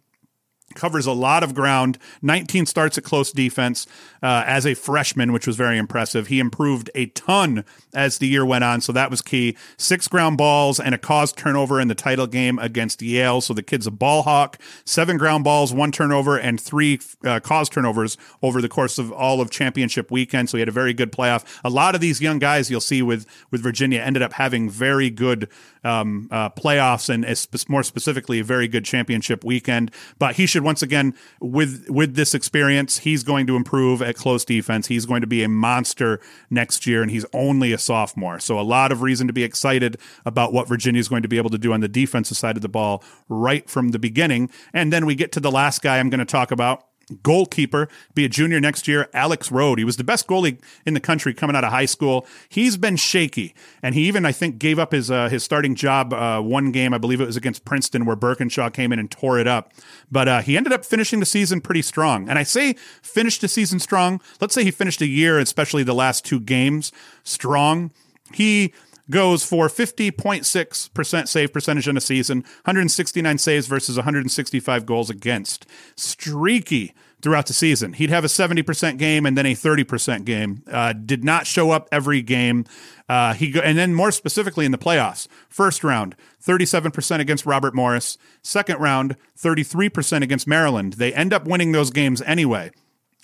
covers 0.73 1.05
a 1.05 1.11
lot 1.11 1.43
of 1.43 1.53
ground. 1.53 1.97
19 2.21 2.65
starts 2.65 2.97
at 2.97 3.03
close 3.03 3.31
defense 3.31 3.85
uh, 4.23 4.43
as 4.45 4.65
a 4.65 4.73
freshman 4.73 5.31
which 5.31 5.45
was 5.45 5.55
very 5.55 5.77
impressive. 5.77 6.27
He 6.27 6.39
improved 6.39 6.89
a 6.95 7.05
ton 7.07 7.63
as 7.93 8.17
the 8.17 8.27
year 8.27 8.45
went 8.45 8.63
on 8.63 8.81
so 8.81 8.91
that 8.91 9.11
was 9.11 9.21
key. 9.21 9.55
Six 9.77 10.07
ground 10.07 10.37
balls 10.37 10.79
and 10.79 10.95
a 10.95 10.97
caused 10.97 11.37
turnover 11.37 11.79
in 11.79 11.87
the 11.87 11.95
title 11.95 12.27
game 12.27 12.57
against 12.59 13.01
yale 13.01 13.41
so 13.41 13.53
the 13.53 13.63
kid's 13.63 13.87
a 13.87 13.91
ball 13.91 14.23
hawk. 14.23 14.59
Seven 14.85 15.17
ground 15.17 15.43
balls 15.43 15.73
one 15.73 15.91
turnover 15.91 16.37
and 16.37 16.59
three 16.59 16.99
uh, 17.23 17.39
caused 17.39 17.71
turnovers 17.71 18.17
over 18.41 18.61
the 18.61 18.69
course 18.69 18.97
of 18.97 19.11
all 19.11 19.41
of 19.41 19.51
championship 19.51 20.11
weekend 20.11 20.49
so 20.49 20.57
he 20.57 20.61
had 20.61 20.69
a 20.69 20.73
very 20.73 20.93
good 20.93 21.11
playoff. 21.11 21.45
A 21.63 21.69
lot 21.69 21.95
of 21.95 22.01
these 22.01 22.21
young 22.21 22.39
guys 22.39 22.71
you'll 22.71 22.81
see 22.81 23.01
with 23.01 23.25
with 23.51 23.61
virginia 23.61 24.01
ended 24.01 24.23
up 24.23 24.33
having 24.33 24.69
very 24.69 25.09
good 25.09 25.49
um, 25.85 26.27
uh, 26.31 26.49
playoffs 26.49 27.09
and 27.09 27.23
more 27.69 27.83
specifically 27.83 28.39
a 28.39 28.43
very 28.43 28.67
good 28.67 28.83
championship 28.83 29.43
weekend. 29.43 29.91
But 30.17 30.35
he 30.35 30.47
should 30.55 30.63
once 30.63 30.81
again 30.81 31.13
with 31.41 31.89
with 31.89 32.15
this 32.15 32.33
experience, 32.33 32.99
he's 32.99 33.23
going 33.23 33.45
to 33.47 33.57
improve 33.57 34.01
at 34.01 34.15
close 34.15 34.45
defense. 34.45 34.87
He's 34.87 35.05
going 35.05 35.19
to 35.19 35.27
be 35.27 35.43
a 35.43 35.49
monster 35.49 36.21
next 36.49 36.87
year, 36.87 37.01
and 37.01 37.11
he's 37.11 37.25
only 37.33 37.73
a 37.73 37.77
sophomore. 37.77 38.39
So 38.39 38.57
a 38.57 38.61
lot 38.61 38.93
of 38.93 39.01
reason 39.01 39.27
to 39.27 39.33
be 39.33 39.43
excited 39.43 39.97
about 40.25 40.53
what 40.53 40.69
Virginia 40.69 40.99
is 40.99 41.09
going 41.09 41.23
to 41.23 41.27
be 41.27 41.37
able 41.37 41.49
to 41.49 41.57
do 41.57 41.73
on 41.73 41.81
the 41.81 41.89
defensive 41.89 42.37
side 42.37 42.55
of 42.55 42.61
the 42.61 42.69
ball 42.69 43.03
right 43.27 43.69
from 43.69 43.89
the 43.89 43.99
beginning. 43.99 44.49
And 44.73 44.93
then 44.93 45.05
we 45.05 45.13
get 45.13 45.33
to 45.33 45.41
the 45.41 45.51
last 45.51 45.81
guy 45.81 45.99
I'm 45.99 46.09
going 46.09 46.19
to 46.19 46.25
talk 46.25 46.51
about 46.51 46.85
goalkeeper, 47.23 47.87
be 48.13 48.25
a 48.25 48.29
junior 48.29 48.59
next 48.59 48.87
year, 48.87 49.09
Alex 49.13 49.51
Rode. 49.51 49.79
He 49.79 49.85
was 49.85 49.97
the 49.97 50.03
best 50.03 50.27
goalie 50.27 50.59
in 50.85 50.93
the 50.93 50.99
country 50.99 51.33
coming 51.33 51.55
out 51.55 51.63
of 51.63 51.71
high 51.71 51.85
school. 51.85 52.25
He's 52.49 52.77
been 52.77 52.95
shaky, 52.95 53.53
and 53.81 53.95
he 53.95 54.07
even 54.07 54.25
I 54.25 54.31
think 54.31 54.57
gave 54.57 54.79
up 54.79 54.91
his 54.91 55.11
uh, 55.11 55.29
his 55.29 55.43
starting 55.43 55.75
job 55.75 56.13
uh, 56.13 56.41
one 56.41 56.71
game. 56.71 56.93
I 56.93 56.97
believe 56.97 57.21
it 57.21 57.27
was 57.27 57.37
against 57.37 57.65
Princeton, 57.65 58.05
where 58.05 58.15
Birkinshaw 58.15 58.73
came 58.73 58.91
in 58.91 58.99
and 58.99 59.09
tore 59.09 59.39
it 59.39 59.47
up. 59.47 59.73
But 60.11 60.27
uh, 60.27 60.41
he 60.41 60.57
ended 60.57 60.73
up 60.73 60.85
finishing 60.85 61.19
the 61.19 61.25
season 61.25 61.61
pretty 61.61 61.81
strong. 61.81 62.29
And 62.29 62.37
I 62.39 62.43
say 62.43 62.73
finished 63.01 63.41
the 63.41 63.47
season 63.47 63.79
strong. 63.79 64.21
Let's 64.41 64.53
say 64.53 64.63
he 64.63 64.71
finished 64.71 65.01
a 65.01 65.07
year, 65.07 65.39
especially 65.39 65.83
the 65.83 65.95
last 65.95 66.25
two 66.25 66.39
games, 66.39 66.91
strong. 67.23 67.91
He 68.33 68.73
goes 69.09 69.43
for 69.43 69.67
50.6% 69.67 71.27
save 71.27 71.53
percentage 71.53 71.87
in 71.87 71.97
a 71.97 72.01
season, 72.01 72.39
169 72.63 73.37
saves 73.37 73.67
versus 73.67 73.97
165 73.97 74.85
goals 74.85 75.09
against. 75.09 75.65
Streaky 75.95 76.93
throughout 77.21 77.47
the 77.47 77.53
season. 77.53 77.93
He'd 77.93 78.11
have 78.11 78.23
a 78.23 78.27
70% 78.27 78.97
game 78.97 79.25
and 79.25 79.37
then 79.37 79.47
a 79.47 79.55
30% 79.55 80.25
game. 80.25 80.63
Uh, 80.71 80.93
did 80.93 81.23
not 81.23 81.47
show 81.47 81.71
up 81.71 81.89
every 81.91 82.21
game. 82.21 82.65
Uh, 83.09 83.33
he 83.33 83.49
go, 83.49 83.61
and 83.61 83.77
then 83.77 83.95
more 83.95 84.11
specifically 84.11 84.65
in 84.65 84.71
the 84.71 84.77
playoffs. 84.77 85.27
First 85.49 85.83
round, 85.83 86.15
37% 86.43 87.19
against 87.19 87.45
Robert 87.45 87.73
Morris. 87.73 88.17
Second 88.43 88.79
round, 88.79 89.15
33% 89.37 90.21
against 90.21 90.47
Maryland. 90.47 90.93
They 90.93 91.13
end 91.13 91.33
up 91.33 91.45
winning 91.45 91.71
those 91.71 91.89
games 91.89 92.21
anyway. 92.21 92.71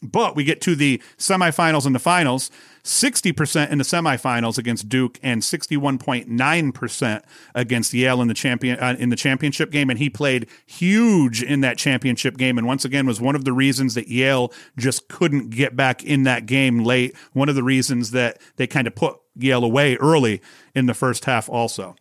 But 0.01 0.35
we 0.35 0.43
get 0.43 0.61
to 0.61 0.75
the 0.75 1.01
semifinals 1.17 1.85
and 1.85 1.93
the 1.93 1.99
finals. 1.99 2.49
60% 2.83 3.69
in 3.69 3.77
the 3.77 3.83
semifinals 3.83 4.57
against 4.57 4.89
Duke 4.89 5.19
and 5.21 5.43
61.9% 5.43 7.23
against 7.53 7.93
Yale 7.93 8.21
in 8.21 8.27
the 8.27 8.33
champion 8.33 8.79
uh, 8.79 8.95
in 8.97 9.09
the 9.09 9.15
championship 9.15 9.69
game. 9.69 9.91
And 9.91 9.99
he 9.99 10.09
played 10.09 10.47
huge 10.65 11.43
in 11.43 11.61
that 11.61 11.77
championship 11.77 12.37
game 12.37 12.57
and 12.57 12.65
once 12.65 12.83
again 12.83 13.05
was 13.05 13.21
one 13.21 13.35
of 13.35 13.45
the 13.45 13.53
reasons 13.53 13.93
that 13.93 14.07
Yale 14.07 14.51
just 14.77 15.07
couldn't 15.07 15.51
get 15.51 15.75
back 15.75 16.03
in 16.03 16.23
that 16.23 16.47
game 16.47 16.83
late. 16.83 17.15
One 17.33 17.49
of 17.49 17.55
the 17.55 17.63
reasons 17.63 18.11
that 18.11 18.41
they 18.55 18.65
kind 18.65 18.87
of 18.87 18.95
put 18.95 19.17
Yale 19.35 19.63
away 19.63 19.95
early 19.97 20.41
in 20.73 20.87
the 20.87 20.95
first 20.95 21.25
half 21.25 21.47
also 21.47 21.95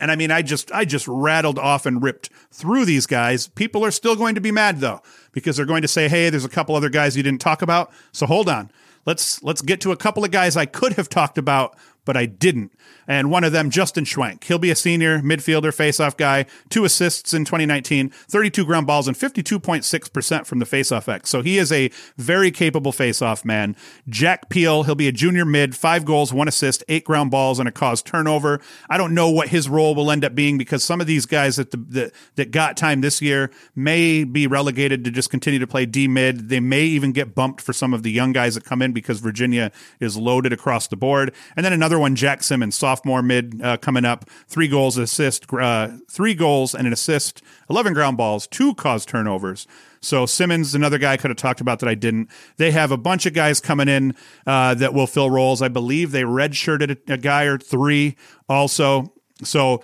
and 0.00 0.10
I 0.10 0.16
mean, 0.16 0.30
I 0.30 0.42
just 0.42 0.72
I 0.72 0.84
just 0.84 1.06
rattled 1.08 1.58
off 1.58 1.86
and 1.86 2.02
ripped 2.02 2.30
through 2.50 2.84
these 2.84 3.06
guys. 3.06 3.48
People 3.48 3.84
are 3.84 3.90
still 3.90 4.16
going 4.16 4.34
to 4.34 4.40
be 4.40 4.52
mad 4.52 4.80
though 4.80 5.02
because 5.32 5.56
they're 5.56 5.66
going 5.66 5.82
to 5.82 5.88
say, 5.88 6.08
"Hey, 6.08 6.30
there's 6.30 6.44
a 6.44 6.48
couple 6.48 6.74
other 6.74 6.90
guys 6.90 7.16
you 7.16 7.22
didn't 7.22 7.40
talk 7.40 7.62
about." 7.62 7.90
So 8.12 8.26
hold 8.26 8.48
on. 8.48 8.70
Let's 9.06 9.42
let's 9.42 9.62
get 9.62 9.80
to 9.82 9.92
a 9.92 9.96
couple 9.96 10.24
of 10.24 10.30
guys 10.30 10.56
I 10.56 10.66
could 10.66 10.94
have 10.94 11.08
talked 11.08 11.38
about 11.38 11.76
but 12.08 12.16
I 12.16 12.24
didn't. 12.24 12.72
And 13.06 13.30
one 13.30 13.44
of 13.44 13.52
them, 13.52 13.68
Justin 13.68 14.04
Schwenk. 14.04 14.44
He'll 14.44 14.58
be 14.58 14.70
a 14.70 14.74
senior 14.74 15.20
midfielder, 15.20 15.74
faceoff 15.76 16.16
guy, 16.16 16.46
two 16.70 16.86
assists 16.86 17.34
in 17.34 17.44
2019, 17.44 18.08
32 18.08 18.64
ground 18.64 18.86
balls, 18.86 19.06
and 19.06 19.14
52.6% 19.14 20.46
from 20.46 20.58
the 20.58 20.64
faceoff 20.64 21.06
X. 21.06 21.28
So 21.28 21.42
he 21.42 21.58
is 21.58 21.70
a 21.70 21.90
very 22.16 22.50
capable 22.50 22.92
faceoff 22.92 23.44
man. 23.44 23.76
Jack 24.08 24.48
Peele, 24.48 24.84
he'll 24.84 24.94
be 24.94 25.06
a 25.06 25.12
junior 25.12 25.44
mid, 25.44 25.76
five 25.76 26.06
goals, 26.06 26.32
one 26.32 26.48
assist, 26.48 26.82
eight 26.88 27.04
ground 27.04 27.30
balls, 27.30 27.58
and 27.58 27.68
a 27.68 27.72
caused 27.72 28.06
turnover. 28.06 28.58
I 28.88 28.96
don't 28.96 29.12
know 29.12 29.28
what 29.28 29.48
his 29.48 29.68
role 29.68 29.94
will 29.94 30.10
end 30.10 30.24
up 30.24 30.34
being 30.34 30.56
because 30.56 30.82
some 30.82 31.02
of 31.02 31.06
these 31.06 31.26
guys 31.26 31.56
that, 31.56 31.72
the, 31.72 31.76
that, 31.76 32.12
that 32.36 32.50
got 32.52 32.78
time 32.78 33.02
this 33.02 33.20
year 33.20 33.50
may 33.76 34.24
be 34.24 34.46
relegated 34.46 35.04
to 35.04 35.10
just 35.10 35.28
continue 35.28 35.58
to 35.58 35.66
play 35.66 35.84
D 35.84 36.08
mid. 36.08 36.48
They 36.48 36.60
may 36.60 36.84
even 36.84 37.12
get 37.12 37.34
bumped 37.34 37.60
for 37.60 37.74
some 37.74 37.92
of 37.92 38.02
the 38.02 38.10
young 38.10 38.32
guys 38.32 38.54
that 38.54 38.64
come 38.64 38.80
in 38.80 38.94
because 38.94 39.20
Virginia 39.20 39.70
is 40.00 40.16
loaded 40.16 40.54
across 40.54 40.88
the 40.88 40.96
board. 40.96 41.34
And 41.54 41.66
then 41.66 41.74
another 41.74 41.97
one, 41.98 42.14
Jack 42.14 42.42
Simmons, 42.42 42.76
sophomore 42.76 43.22
mid 43.22 43.60
uh, 43.62 43.76
coming 43.76 44.04
up, 44.04 44.28
three 44.46 44.68
goals, 44.68 44.96
assist, 44.96 45.52
uh, 45.52 45.88
three 46.10 46.34
goals 46.34 46.74
and 46.74 46.86
an 46.86 46.92
assist, 46.92 47.42
eleven 47.68 47.94
ground 47.94 48.16
balls, 48.16 48.46
two 48.46 48.74
caused 48.74 49.08
turnovers. 49.08 49.66
So 50.00 50.26
Simmons, 50.26 50.74
another 50.74 50.98
guy 50.98 51.12
I 51.12 51.16
could 51.16 51.30
have 51.30 51.38
talked 51.38 51.60
about 51.60 51.80
that 51.80 51.88
I 51.88 51.94
didn't. 51.94 52.30
They 52.56 52.70
have 52.70 52.92
a 52.92 52.96
bunch 52.96 53.26
of 53.26 53.34
guys 53.34 53.60
coming 53.60 53.88
in 53.88 54.14
uh, 54.46 54.74
that 54.74 54.94
will 54.94 55.06
fill 55.06 55.30
roles. 55.30 55.60
I 55.60 55.68
believe 55.68 56.12
they 56.12 56.22
redshirted 56.22 56.98
a, 57.08 57.14
a 57.14 57.16
guy 57.16 57.44
or 57.44 57.58
three 57.58 58.16
also. 58.48 59.12
So 59.42 59.82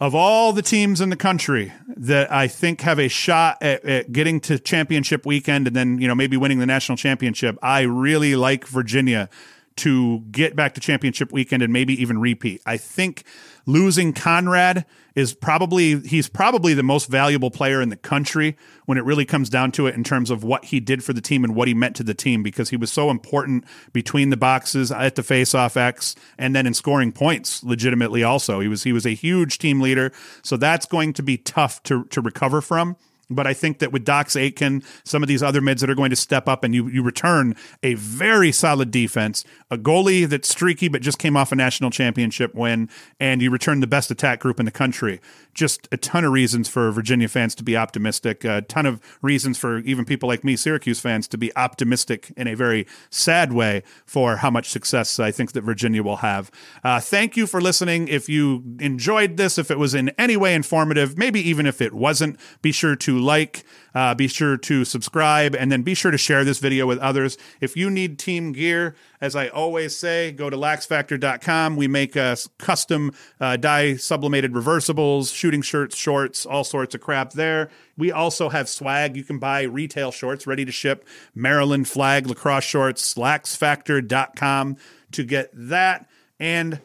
of 0.00 0.14
all 0.14 0.52
the 0.52 0.62
teams 0.62 1.00
in 1.00 1.10
the 1.10 1.16
country 1.16 1.72
that 1.88 2.30
I 2.30 2.48
think 2.48 2.82
have 2.82 2.98
a 2.98 3.08
shot 3.08 3.62
at, 3.62 3.84
at, 3.84 4.12
getting 4.12 4.40
to 4.40 4.58
championship 4.58 5.24
weekend 5.24 5.66
and 5.66 5.74
then, 5.74 5.98
you 5.98 6.06
know, 6.06 6.14
maybe 6.14 6.36
winning 6.36 6.58
the 6.58 6.66
national 6.66 6.96
championship, 6.96 7.58
I 7.62 7.82
really 7.82 8.36
like 8.36 8.66
Virginia 8.66 9.30
to 9.76 10.20
get 10.30 10.56
back 10.56 10.74
to 10.74 10.80
championship 10.80 11.32
weekend 11.32 11.62
and 11.62 11.72
maybe 11.72 12.00
even 12.00 12.18
repeat. 12.18 12.62
I 12.64 12.76
think 12.76 13.24
losing 13.66 14.12
Conrad 14.12 14.86
is 15.14 15.34
probably 15.34 16.00
he's 16.00 16.28
probably 16.28 16.74
the 16.74 16.82
most 16.82 17.08
valuable 17.08 17.50
player 17.50 17.80
in 17.80 17.88
the 17.88 17.96
country 17.96 18.56
when 18.86 18.96
it 18.98 19.04
really 19.04 19.24
comes 19.24 19.48
down 19.48 19.72
to 19.72 19.86
it 19.86 19.94
in 19.94 20.04
terms 20.04 20.30
of 20.30 20.44
what 20.44 20.66
he 20.66 20.80
did 20.80 21.02
for 21.02 21.12
the 21.12 21.20
team 21.20 21.44
and 21.44 21.54
what 21.54 21.68
he 21.68 21.74
meant 21.74 21.96
to 21.96 22.02
the 22.02 22.14
team 22.14 22.42
because 22.42 22.70
he 22.70 22.76
was 22.76 22.92
so 22.92 23.10
important 23.10 23.64
between 23.92 24.30
the 24.30 24.36
boxes 24.36 24.92
at 24.92 25.14
the 25.14 25.22
faceoff 25.22 25.76
X 25.76 26.14
and 26.38 26.54
then 26.54 26.66
in 26.66 26.74
scoring 26.74 27.12
points 27.12 27.62
legitimately 27.64 28.22
also. 28.22 28.60
He 28.60 28.68
was 28.68 28.82
he 28.82 28.92
was 28.92 29.06
a 29.06 29.14
huge 29.14 29.58
team 29.58 29.80
leader. 29.80 30.12
So 30.42 30.56
that's 30.56 30.86
going 30.86 31.12
to 31.14 31.22
be 31.22 31.36
tough 31.36 31.82
to 31.84 32.04
to 32.04 32.20
recover 32.20 32.60
from. 32.60 32.96
But 33.28 33.46
I 33.46 33.54
think 33.54 33.80
that 33.80 33.92
with 33.92 34.04
Dox 34.04 34.36
Aitken, 34.36 34.82
some 35.04 35.22
of 35.22 35.28
these 35.28 35.42
other 35.42 35.60
mids 35.60 35.80
that 35.80 35.90
are 35.90 35.94
going 35.94 36.10
to 36.10 36.16
step 36.16 36.48
up 36.48 36.62
and 36.62 36.74
you, 36.74 36.88
you 36.88 37.02
return 37.02 37.56
a 37.82 37.94
very 37.94 38.52
solid 38.52 38.90
defense, 38.90 39.44
a 39.70 39.76
goalie 39.76 40.28
that's 40.28 40.48
streaky 40.48 40.88
but 40.88 41.02
just 41.02 41.18
came 41.18 41.36
off 41.36 41.50
a 41.52 41.56
national 41.56 41.90
championship 41.90 42.54
win, 42.54 42.88
and 43.18 43.42
you 43.42 43.50
return 43.50 43.80
the 43.80 43.86
best 43.86 44.10
attack 44.10 44.40
group 44.40 44.60
in 44.60 44.66
the 44.66 44.72
country. 44.72 45.20
Just 45.54 45.88
a 45.90 45.96
ton 45.96 46.24
of 46.24 46.32
reasons 46.32 46.68
for 46.68 46.90
Virginia 46.92 47.28
fans 47.28 47.54
to 47.56 47.64
be 47.64 47.76
optimistic, 47.76 48.44
a 48.44 48.62
ton 48.62 48.86
of 48.86 49.00
reasons 49.22 49.58
for 49.58 49.78
even 49.78 50.04
people 50.04 50.28
like 50.28 50.44
me, 50.44 50.54
Syracuse 50.54 51.00
fans, 51.00 51.26
to 51.28 51.38
be 51.38 51.54
optimistic 51.56 52.32
in 52.36 52.46
a 52.46 52.54
very 52.54 52.86
sad 53.10 53.52
way 53.52 53.82
for 54.04 54.36
how 54.36 54.50
much 54.50 54.68
success 54.70 55.18
I 55.18 55.30
think 55.30 55.52
that 55.52 55.62
Virginia 55.62 56.02
will 56.02 56.16
have. 56.16 56.50
Uh, 56.84 57.00
thank 57.00 57.36
you 57.36 57.46
for 57.46 57.60
listening. 57.60 58.06
If 58.08 58.28
you 58.28 58.62
enjoyed 58.78 59.36
this, 59.36 59.58
if 59.58 59.70
it 59.70 59.78
was 59.78 59.94
in 59.94 60.10
any 60.10 60.36
way 60.36 60.54
informative, 60.54 61.18
maybe 61.18 61.40
even 61.40 61.66
if 61.66 61.80
it 61.80 61.92
wasn't, 61.92 62.38
be 62.62 62.72
sure 62.72 62.94
to 62.96 63.15
like, 63.20 63.64
uh, 63.94 64.14
be 64.14 64.28
sure 64.28 64.56
to 64.56 64.84
subscribe, 64.84 65.54
and 65.54 65.72
then 65.72 65.82
be 65.82 65.94
sure 65.94 66.10
to 66.10 66.18
share 66.18 66.44
this 66.44 66.58
video 66.58 66.86
with 66.86 66.98
others. 66.98 67.38
If 67.60 67.76
you 67.76 67.90
need 67.90 68.18
team 68.18 68.52
gear, 68.52 68.94
as 69.20 69.34
I 69.34 69.48
always 69.48 69.96
say, 69.96 70.32
go 70.32 70.50
to 70.50 70.56
laxfactor.com. 70.56 71.76
We 71.76 71.88
make 71.88 72.16
uh, 72.16 72.36
custom 72.58 73.12
uh, 73.40 73.56
dye 73.56 73.96
sublimated 73.96 74.52
reversibles, 74.52 75.34
shooting 75.34 75.62
shirts, 75.62 75.96
shorts, 75.96 76.46
all 76.46 76.64
sorts 76.64 76.94
of 76.94 77.00
crap 77.00 77.32
there. 77.32 77.70
We 77.96 78.12
also 78.12 78.48
have 78.48 78.68
swag. 78.68 79.16
You 79.16 79.24
can 79.24 79.38
buy 79.38 79.62
retail 79.62 80.12
shorts 80.12 80.46
ready 80.46 80.64
to 80.64 80.72
ship, 80.72 81.06
Maryland 81.34 81.88
flag 81.88 82.26
lacrosse 82.26 82.64
shorts, 82.64 83.14
laxfactor.com 83.14 84.76
to 85.12 85.24
get 85.24 85.50
that. 85.54 86.08
And 86.38 86.80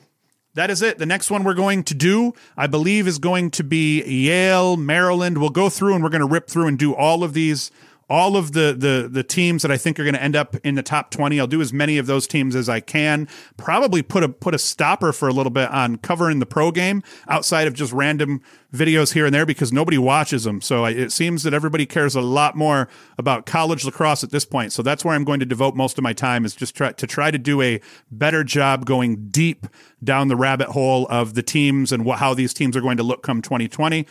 that 0.54 0.70
is 0.70 0.82
it. 0.82 0.98
The 0.98 1.06
next 1.06 1.32
one 1.32 1.44
we're 1.44 1.54
going 1.54 1.84
to 1.86 1.94
do, 1.94 2.34
I 2.58 2.68
believe, 2.68 3.08
is 3.08 3.20
going 3.20 3.52
to 3.52 3.64
be 3.64 4.04
Yale, 4.04 4.78
Maryland. 4.78 5.38
We'll 5.38 5.50
go 5.50 5.70
through 5.70 5.96
and 5.96 6.04
we're 6.04 6.10
going 6.10 6.22
to 6.22 6.28
rip 6.28 6.48
through 6.48 6.68
and 6.68 6.78
do 6.78 6.94
all 6.94 7.24
of 7.24 7.34
these 7.34 7.72
all 8.12 8.36
of 8.36 8.52
the 8.52 8.76
the 8.78 9.08
the 9.10 9.24
teams 9.24 9.62
that 9.62 9.72
I 9.72 9.78
think 9.78 9.98
are 9.98 10.04
going 10.04 10.16
to 10.16 10.22
end 10.22 10.36
up 10.36 10.58
in 10.66 10.76
the 10.76 10.84
top 10.84 11.12
20. 11.12 11.40
I'll 11.40 11.48
do 11.48 11.62
as 11.62 11.72
many 11.72 11.98
of 11.98 12.08
those 12.08 12.28
teams 12.28 12.58
as 12.58 12.68
I 12.68 12.82
can. 12.82 13.28
Probably 13.56 14.02
put 14.02 14.22
a 14.22 14.28
put 14.28 14.54
a 14.54 14.60
stopper 14.60 15.14
for 15.14 15.30
a 15.30 15.32
little 15.32 15.50
bit 15.50 15.72
on 15.72 15.96
covering 15.96 16.40
the 16.40 16.46
pro 16.46 16.72
game 16.72 17.04
outside 17.30 17.68
of 17.68 17.74
just 17.74 17.94
random 17.94 18.42
videos 18.74 19.14
here 19.14 19.26
and 19.26 19.34
there 19.34 19.46
because 19.46 19.72
nobody 19.72 19.98
watches 19.98 20.44
them. 20.44 20.60
So 20.60 20.84
it 20.84 21.14
seems 21.14 21.44
that 21.44 21.54
everybody 21.54 21.86
cares 21.86 22.14
a 22.14 22.22
lot 22.22 22.56
more 22.58 22.90
about 23.18 23.46
college 23.46 23.86
lacrosse 23.86 24.26
at 24.26 24.32
this 24.32 24.44
point. 24.44 24.74
So 24.74 24.82
that's 24.82 25.06
where 25.06 25.16
I'm 25.16 25.24
going 25.24 25.40
to 25.40 25.46
devote 25.46 25.76
most 25.76 25.98
of 25.98 26.04
my 26.04 26.14
time 26.14 26.44
is 26.44 26.54
just 26.54 26.76
try 26.76 26.92
to 26.92 27.08
try 27.08 27.32
to 27.32 27.38
do 27.38 27.62
a 27.62 27.80
better 28.12 28.44
job 28.44 28.86
going 28.86 29.30
deep 29.30 29.68
down 30.04 30.28
the 30.28 30.36
rabbit 30.36 30.68
hole 30.68 31.08
of 31.10 31.34
the 31.34 31.44
teams 31.44 31.94
and 31.94 32.04
what, 32.04 32.20
how 32.20 32.34
these 32.34 32.54
teams 32.54 32.76
are 32.76 32.82
going 32.82 32.98
to 32.98 33.04
look 33.04 33.24
come 33.24 33.42
2020. 33.42 34.06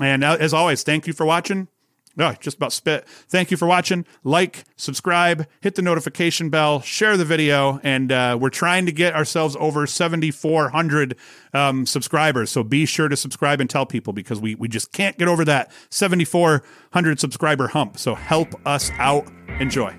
And 0.00 0.24
uh, 0.24 0.38
as 0.40 0.52
always, 0.52 0.82
thank 0.82 1.06
you 1.06 1.12
for 1.12 1.24
watching. 1.24 1.68
Oh, 2.18 2.32
just 2.38 2.56
about 2.56 2.72
spit. 2.72 3.06
Thank 3.08 3.50
you 3.50 3.56
for 3.56 3.66
watching. 3.66 4.04
Like, 4.22 4.64
subscribe, 4.76 5.46
hit 5.60 5.74
the 5.74 5.82
notification 5.82 6.48
bell, 6.48 6.80
share 6.80 7.16
the 7.16 7.24
video, 7.24 7.80
and 7.82 8.12
uh, 8.12 8.38
we're 8.40 8.50
trying 8.50 8.86
to 8.86 8.92
get 8.92 9.14
ourselves 9.14 9.56
over 9.58 9.86
7,400 9.86 11.16
um, 11.52 11.86
subscribers. 11.86 12.50
So 12.50 12.62
be 12.62 12.86
sure 12.86 13.08
to 13.08 13.16
subscribe 13.16 13.60
and 13.60 13.68
tell 13.68 13.84
people 13.84 14.12
because 14.12 14.40
we, 14.40 14.54
we 14.54 14.68
just 14.68 14.92
can't 14.92 15.18
get 15.18 15.26
over 15.26 15.44
that 15.46 15.72
7,400 15.90 17.18
subscriber 17.18 17.68
hump. 17.68 17.98
So 17.98 18.14
help 18.14 18.54
us 18.64 18.90
out. 18.98 19.26
Enjoy. 19.58 19.92